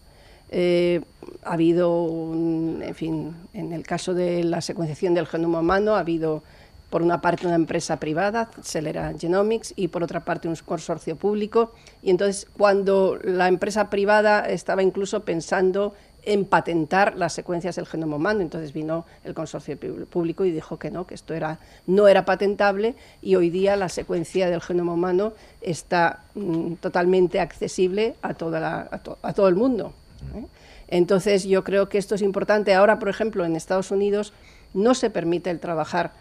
Eh, 0.51 1.01
ha 1.43 1.53
habido, 1.53 2.31
en 2.33 2.93
fin, 2.93 3.35
en 3.53 3.71
el 3.71 3.83
caso 3.83 4.13
de 4.13 4.43
la 4.43 4.61
secuenciación 4.61 5.13
del 5.13 5.25
genoma 5.25 5.61
humano, 5.61 5.95
ha 5.95 5.99
habido 5.99 6.43
por 6.89 7.01
una 7.01 7.21
parte 7.21 7.47
una 7.47 7.55
empresa 7.55 7.97
privada, 8.01 8.51
Celera 8.61 9.13
Genomics, 9.17 9.73
y 9.77 9.87
por 9.87 10.03
otra 10.03 10.25
parte 10.25 10.49
un 10.49 10.57
consorcio 10.57 11.15
público. 11.15 11.71
Y 12.03 12.09
entonces, 12.09 12.47
cuando 12.57 13.17
la 13.23 13.47
empresa 13.47 13.89
privada 13.89 14.41
estaba 14.41 14.83
incluso 14.83 15.21
pensando 15.21 15.93
en 16.23 16.45
patentar 16.45 17.15
las 17.15 17.33
secuencias 17.33 17.77
del 17.77 17.87
genoma 17.87 18.17
humano, 18.17 18.41
entonces 18.41 18.73
vino 18.73 19.05
el 19.23 19.33
consorcio 19.33 19.77
público 20.07 20.45
y 20.45 20.51
dijo 20.51 20.77
que 20.77 20.91
no, 20.91 21.07
que 21.07 21.15
esto 21.15 21.33
era, 21.33 21.59
no 21.87 22.07
era 22.07 22.25
patentable 22.25 22.93
y 23.21 23.35
hoy 23.35 23.49
día 23.49 23.75
la 23.75 23.89
secuencia 23.89 24.49
del 24.49 24.61
genoma 24.61 24.93
humano 24.93 25.33
está 25.61 26.19
mm, 26.35 26.73
totalmente 26.73 27.39
accesible 27.39 28.15
a, 28.21 28.35
toda 28.35 28.89
a 29.21 29.33
todo 29.33 29.47
el 29.47 29.55
mundo. 29.55 29.93
¿Eh? 30.35 30.45
Entonces 30.87 31.45
yo 31.45 31.63
creo 31.63 31.89
que 31.89 31.97
esto 31.97 32.15
es 32.15 32.21
importante. 32.21 32.73
Ahora, 32.73 32.99
por 32.99 33.09
ejemplo, 33.09 33.45
en 33.45 33.55
Estados 33.55 33.91
Unidos 33.91 34.33
no 34.73 34.93
se 34.93 35.09
permite 35.09 35.49
el 35.49 35.59
trabajar, 35.59 36.11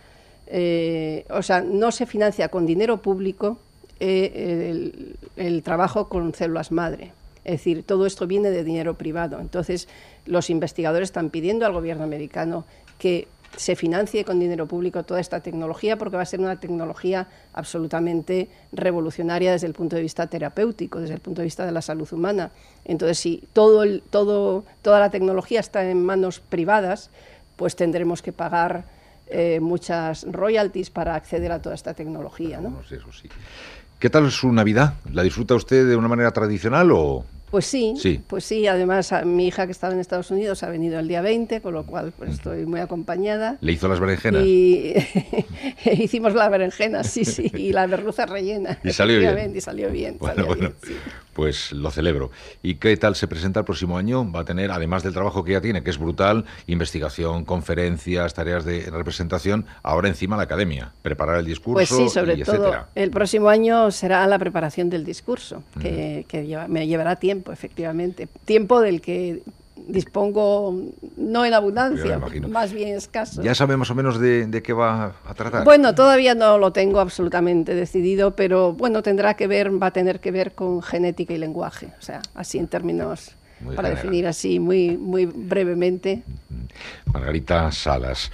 eh, 0.46 1.26
o 1.28 1.42
sea, 1.42 1.60
no 1.60 1.92
se 1.92 2.06
financia 2.06 2.48
con 2.48 2.66
dinero 2.66 3.02
público 3.02 3.58
eh, 3.98 4.92
el, 5.36 5.62
trabajo 5.62 6.08
con 6.08 6.32
células 6.34 6.72
madre. 6.72 7.12
Es 7.44 7.52
decir, 7.52 7.82
todo 7.82 8.06
esto 8.06 8.26
viene 8.26 8.50
de 8.50 8.64
dinero 8.64 8.94
privado. 8.94 9.40
Entonces, 9.40 9.88
los 10.24 10.50
investigadores 10.50 11.08
están 11.08 11.30
pidiendo 11.30 11.66
al 11.66 11.72
gobierno 11.72 12.04
americano 12.04 12.64
que 12.98 13.28
se 13.56 13.76
financie 13.76 14.24
con 14.24 14.38
dinero 14.38 14.66
público 14.66 15.02
toda 15.02 15.20
esta 15.20 15.40
tecnología 15.40 15.98
porque 15.98 16.16
va 16.16 16.22
a 16.22 16.26
ser 16.26 16.40
una 16.40 16.60
tecnología 16.60 17.28
absolutamente 17.52 18.48
revolucionaria 18.72 19.52
desde 19.52 19.66
el 19.66 19.74
punto 19.74 19.96
de 19.96 20.02
vista 20.02 20.26
terapéutico, 20.28 21.00
desde 21.00 21.14
el 21.14 21.20
punto 21.20 21.40
de 21.40 21.46
vista 21.46 21.66
de 21.66 21.72
la 21.72 21.82
salud 21.82 22.08
humana. 22.12 22.50
Entonces, 22.84 23.18
si 23.18 23.42
todo 23.52 23.84
todo, 24.10 24.64
toda 24.82 25.00
la 25.00 25.10
tecnología 25.10 25.60
está 25.60 25.88
en 25.88 26.04
manos 26.04 26.40
privadas, 26.40 27.10
pues 27.56 27.76
tendremos 27.76 28.22
que 28.22 28.32
pagar 28.32 28.84
eh, 29.26 29.60
muchas 29.60 30.24
royalties 30.30 30.90
para 30.90 31.14
acceder 31.14 31.52
a 31.52 31.60
toda 31.60 31.74
esta 31.74 31.94
tecnología. 31.94 32.60
¿no? 32.60 32.80
Eso 32.90 33.12
sí. 33.12 33.28
¿Qué 33.98 34.08
tal 34.08 34.30
su 34.30 34.50
Navidad? 34.52 34.94
¿La 35.12 35.22
disfruta 35.22 35.54
usted 35.54 35.86
de 35.86 35.96
una 35.96 36.08
manera 36.08 36.30
tradicional 36.30 36.90
o...? 36.92 37.24
Pues 37.50 37.66
sí, 37.66 38.22
pues 38.28 38.44
sí. 38.44 38.66
Además, 38.66 39.12
mi 39.24 39.48
hija 39.48 39.66
que 39.66 39.72
estaba 39.72 39.92
en 39.92 40.00
Estados 40.00 40.30
Unidos 40.30 40.62
ha 40.62 40.68
venido 40.68 40.98
el 40.98 41.08
día 41.08 41.20
20, 41.20 41.60
con 41.60 41.74
lo 41.74 41.84
cual 41.84 42.12
pues, 42.16 42.30
estoy 42.30 42.64
muy 42.66 42.80
acompañada. 42.80 43.58
¿Le 43.60 43.72
hizo 43.72 43.88
las 43.88 43.98
berenjenas? 43.98 44.44
Y 44.44 44.94
hicimos 45.84 46.34
las 46.34 46.50
berenjenas, 46.50 47.08
sí, 47.08 47.24
sí, 47.24 47.50
y 47.54 47.72
la 47.72 47.86
merluza 47.86 48.26
rellena. 48.26 48.78
Y 48.84 48.92
salió 48.92 49.18
bien. 49.18 49.56
Y 49.56 49.60
salió 49.60 49.90
bien. 49.90 50.16
Bueno, 50.18 50.46
bueno, 50.46 50.72
pues 51.32 51.72
lo 51.72 51.90
celebro. 51.90 52.30
¿Y 52.62 52.76
qué 52.76 52.96
tal 52.96 53.16
se 53.16 53.28
presenta 53.28 53.60
el 53.60 53.66
próximo 53.66 53.98
año? 53.98 54.30
Va 54.30 54.40
a 54.40 54.44
tener, 54.44 54.70
además 54.70 55.02
del 55.02 55.12
trabajo 55.12 55.44
que 55.44 55.52
ya 55.52 55.60
tiene, 55.60 55.82
que 55.82 55.90
es 55.90 55.98
brutal, 55.98 56.44
investigación, 56.66 57.44
conferencias, 57.44 58.34
tareas 58.34 58.64
de 58.64 58.90
representación, 58.90 59.66
ahora 59.82 60.08
encima 60.08 60.36
la 60.36 60.44
academia, 60.44 60.92
preparar 61.02 61.38
el 61.38 61.46
discurso, 61.46 61.74
Pues 61.74 61.88
sí, 61.88 62.08
sobre 62.08 62.36
todo, 62.44 62.86
el 62.94 63.10
próximo 63.10 63.48
año 63.48 63.90
será 63.90 64.26
la 64.26 64.38
preparación 64.38 64.90
del 64.90 65.04
discurso, 65.04 65.62
que, 65.80 66.24
me 66.68 66.86
llevará 66.86 67.16
tiempo 67.16 67.52
efectivamente. 67.52 68.28
Tiempo 68.44 68.80
del 68.80 69.00
que 69.00 69.42
dispongo 69.92 70.74
no 71.16 71.44
en 71.44 71.54
abundancia, 71.54 72.20
más 72.48 72.72
bien 72.72 72.96
escaso. 72.96 73.42
¿Ya 73.42 73.54
sabe 73.54 73.76
más 73.76 73.90
o 73.90 73.94
menos 73.94 74.18
de, 74.20 74.62
qué 74.64 74.72
va 74.72 75.14
a 75.26 75.34
tratar? 75.34 75.64
Bueno, 75.64 75.94
todavía 75.94 76.34
no 76.34 76.58
lo 76.58 76.72
tengo 76.72 77.00
absolutamente 77.00 77.74
decidido, 77.74 78.36
pero 78.36 78.72
bueno, 78.72 79.02
tendrá 79.02 79.34
que 79.34 79.46
ver, 79.46 79.70
va 79.82 79.88
a 79.88 79.92
tener 79.92 80.20
que 80.20 80.30
ver 80.30 80.52
con 80.52 80.82
genética 80.82 81.34
y 81.34 81.38
lenguaje, 81.38 81.92
o 81.98 82.02
sea, 82.02 82.22
así 82.34 82.58
en 82.58 82.68
términos, 82.68 83.32
para 83.76 83.90
definir 83.90 84.26
así 84.26 84.58
muy, 84.58 84.96
muy 84.96 85.26
brevemente. 85.26 86.22
Margarita 87.12 87.70
Salas. 87.72 88.30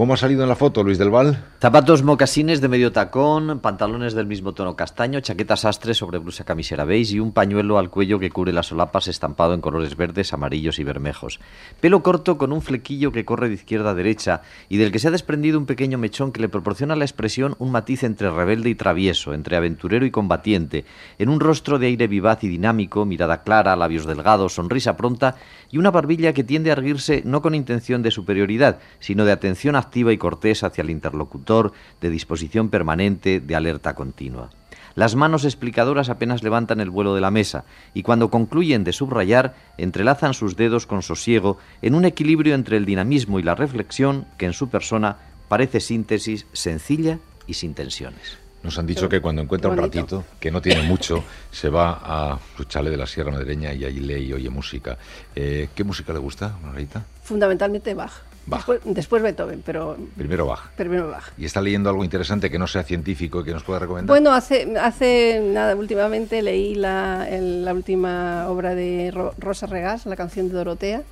¿Cómo 0.00 0.14
ha 0.14 0.16
salido 0.16 0.42
en 0.44 0.48
la 0.48 0.56
foto, 0.56 0.82
Luis 0.82 0.96
del 0.96 1.10
Val? 1.10 1.44
Zapatos 1.60 2.02
mocasines 2.02 2.62
de 2.62 2.68
medio 2.68 2.90
tacón, 2.90 3.60
pantalones 3.60 4.14
del 4.14 4.24
mismo 4.24 4.54
tono 4.54 4.74
castaño, 4.74 5.20
chaqueta 5.20 5.58
sastre 5.58 5.92
sobre 5.92 6.16
blusa 6.16 6.42
camisera 6.42 6.86
beige 6.86 7.16
y 7.16 7.20
un 7.20 7.32
pañuelo 7.32 7.76
al 7.76 7.90
cuello 7.90 8.18
que 8.18 8.30
cubre 8.30 8.54
las 8.54 8.68
solapas 8.68 9.08
estampado 9.08 9.52
en 9.52 9.60
colores 9.60 9.98
verdes, 9.98 10.32
amarillos 10.32 10.78
y 10.78 10.84
bermejos. 10.84 11.38
Pelo 11.82 12.02
corto 12.02 12.38
con 12.38 12.54
un 12.54 12.62
flequillo 12.62 13.12
que 13.12 13.26
corre 13.26 13.50
de 13.50 13.56
izquierda 13.56 13.90
a 13.90 13.94
derecha 13.94 14.40
y 14.70 14.78
del 14.78 14.90
que 14.90 14.98
se 15.00 15.08
ha 15.08 15.10
desprendido 15.10 15.58
un 15.58 15.66
pequeño 15.66 15.98
mechón 15.98 16.32
que 16.32 16.40
le 16.40 16.48
proporciona 16.48 16.94
a 16.94 16.96
la 16.96 17.04
expresión 17.04 17.54
un 17.58 17.70
matiz 17.70 18.02
entre 18.02 18.30
rebelde 18.30 18.70
y 18.70 18.76
travieso, 18.76 19.34
entre 19.34 19.58
aventurero 19.58 20.06
y 20.06 20.10
combatiente, 20.10 20.86
en 21.18 21.28
un 21.28 21.40
rostro 21.40 21.78
de 21.78 21.88
aire 21.88 22.06
vivaz 22.06 22.42
y 22.42 22.48
dinámico, 22.48 23.04
mirada 23.04 23.42
clara, 23.42 23.76
labios 23.76 24.06
delgados, 24.06 24.54
sonrisa 24.54 24.96
pronta 24.96 25.36
y 25.70 25.76
una 25.76 25.90
barbilla 25.90 26.32
que 26.32 26.42
tiende 26.42 26.70
a 26.70 26.72
erguirse 26.72 27.20
no 27.26 27.42
con 27.42 27.54
intención 27.54 28.02
de 28.02 28.10
superioridad, 28.10 28.78
sino 28.98 29.26
de 29.26 29.32
atención 29.32 29.76
activa 29.90 30.12
y 30.12 30.18
cortés 30.18 30.62
hacia 30.62 30.82
el 30.82 30.90
interlocutor, 30.90 31.72
de 32.00 32.10
disposición 32.10 32.68
permanente, 32.68 33.40
de 33.40 33.56
alerta 33.56 33.94
continua. 33.94 34.50
Las 34.94 35.16
manos 35.16 35.44
explicadoras 35.44 36.08
apenas 36.08 36.44
levantan 36.44 36.80
el 36.80 36.90
vuelo 36.90 37.14
de 37.14 37.20
la 37.20 37.32
mesa 37.32 37.64
y 37.92 38.02
cuando 38.02 38.30
concluyen 38.30 38.84
de 38.84 38.92
subrayar, 38.92 39.54
entrelazan 39.78 40.32
sus 40.32 40.56
dedos 40.56 40.86
con 40.86 41.02
sosiego 41.02 41.58
en 41.82 41.94
un 41.94 42.04
equilibrio 42.04 42.54
entre 42.54 42.76
el 42.76 42.86
dinamismo 42.86 43.40
y 43.40 43.42
la 43.42 43.56
reflexión 43.56 44.26
que 44.38 44.46
en 44.46 44.52
su 44.52 44.68
persona 44.68 45.16
parece 45.48 45.80
síntesis 45.80 46.46
sencilla 46.52 47.18
y 47.48 47.54
sin 47.54 47.74
tensiones. 47.74 48.38
Nos 48.62 48.78
han 48.78 48.86
dicho 48.86 49.08
que 49.08 49.20
cuando 49.20 49.42
encuentra 49.42 49.70
un 49.70 49.78
ratito, 49.78 50.24
que 50.38 50.50
no 50.50 50.60
tiene 50.60 50.82
mucho, 50.82 51.24
se 51.50 51.68
va 51.68 51.98
a 52.02 52.38
su 52.56 52.64
chale 52.64 52.90
de 52.90 52.96
la 52.96 53.06
Sierra 53.06 53.32
Madreña 53.32 53.72
y 53.72 53.84
allí 53.84 54.00
lee 54.00 54.26
y 54.26 54.32
oye 54.34 54.50
música. 54.50 54.98
Eh, 55.34 55.68
¿Qué 55.74 55.82
música 55.82 56.12
le 56.12 56.18
gusta, 56.18 56.56
Margarita? 56.62 57.04
Fundamentalmente 57.24 57.94
Bach. 57.94 58.29
Bach. 58.50 58.66
Después, 58.84 59.22
Beethoven, 59.22 59.62
pero... 59.64 59.96
Primero 60.16 60.46
Bach. 60.46 60.70
Primero 60.76 61.08
Bach. 61.08 61.32
¿Y 61.38 61.44
está 61.44 61.62
leyendo 61.62 61.88
algo 61.88 62.04
interesante 62.04 62.50
que 62.50 62.58
no 62.58 62.66
sea 62.66 62.82
científico 62.82 63.40
y 63.40 63.44
que 63.44 63.52
nos 63.52 63.62
pueda 63.62 63.78
recomendar? 63.78 64.08
Bueno, 64.08 64.32
hace, 64.32 64.76
hace 64.78 65.40
nada, 65.42 65.74
últimamente 65.76 66.42
leí 66.42 66.74
la, 66.74 67.26
la 67.30 67.72
última 67.72 68.48
obra 68.48 68.74
de 68.74 69.14
Rosa 69.38 69.66
Regás, 69.66 70.04
la 70.06 70.16
canción 70.16 70.48
de 70.48 70.54
Dorotea, 70.54 71.02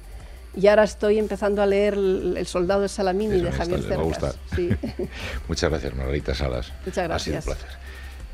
y 0.56 0.66
ahora 0.66 0.84
estoy 0.84 1.18
empezando 1.18 1.62
a 1.62 1.66
leer 1.66 1.94
El 1.94 2.46
soldado 2.46 2.82
de 2.82 2.88
Salamini 2.88 3.40
de 3.40 3.52
Javier 3.52 3.82
Cercas. 3.82 4.36
Sí. 4.56 4.70
Muchas 5.48 5.70
gracias, 5.70 5.94
Margarita 5.94 6.34
Salas. 6.34 6.72
Muchas 6.84 7.08
gracias. 7.08 7.14
Ha 7.14 7.24
sido 7.24 7.38
un 7.38 7.44
placer. 7.44 7.78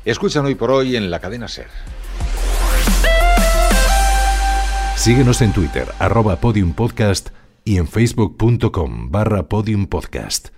Escuchan 0.05 0.45
hoy 0.45 0.55
por 0.55 0.71
hoy 0.71 0.95
en 0.95 1.11
la 1.11 1.19
cadena 1.19 1.47
Ser. 1.47 1.67
Síguenos 4.95 5.41
en 5.41 5.51
Twitter, 5.51 5.87
arroba 5.99 6.37
podiumpodcast 6.37 7.29
y 7.65 7.77
en 7.77 7.87
facebook.com 7.87 9.11
barra 9.11 9.49
podiumpodcast. 9.49 10.49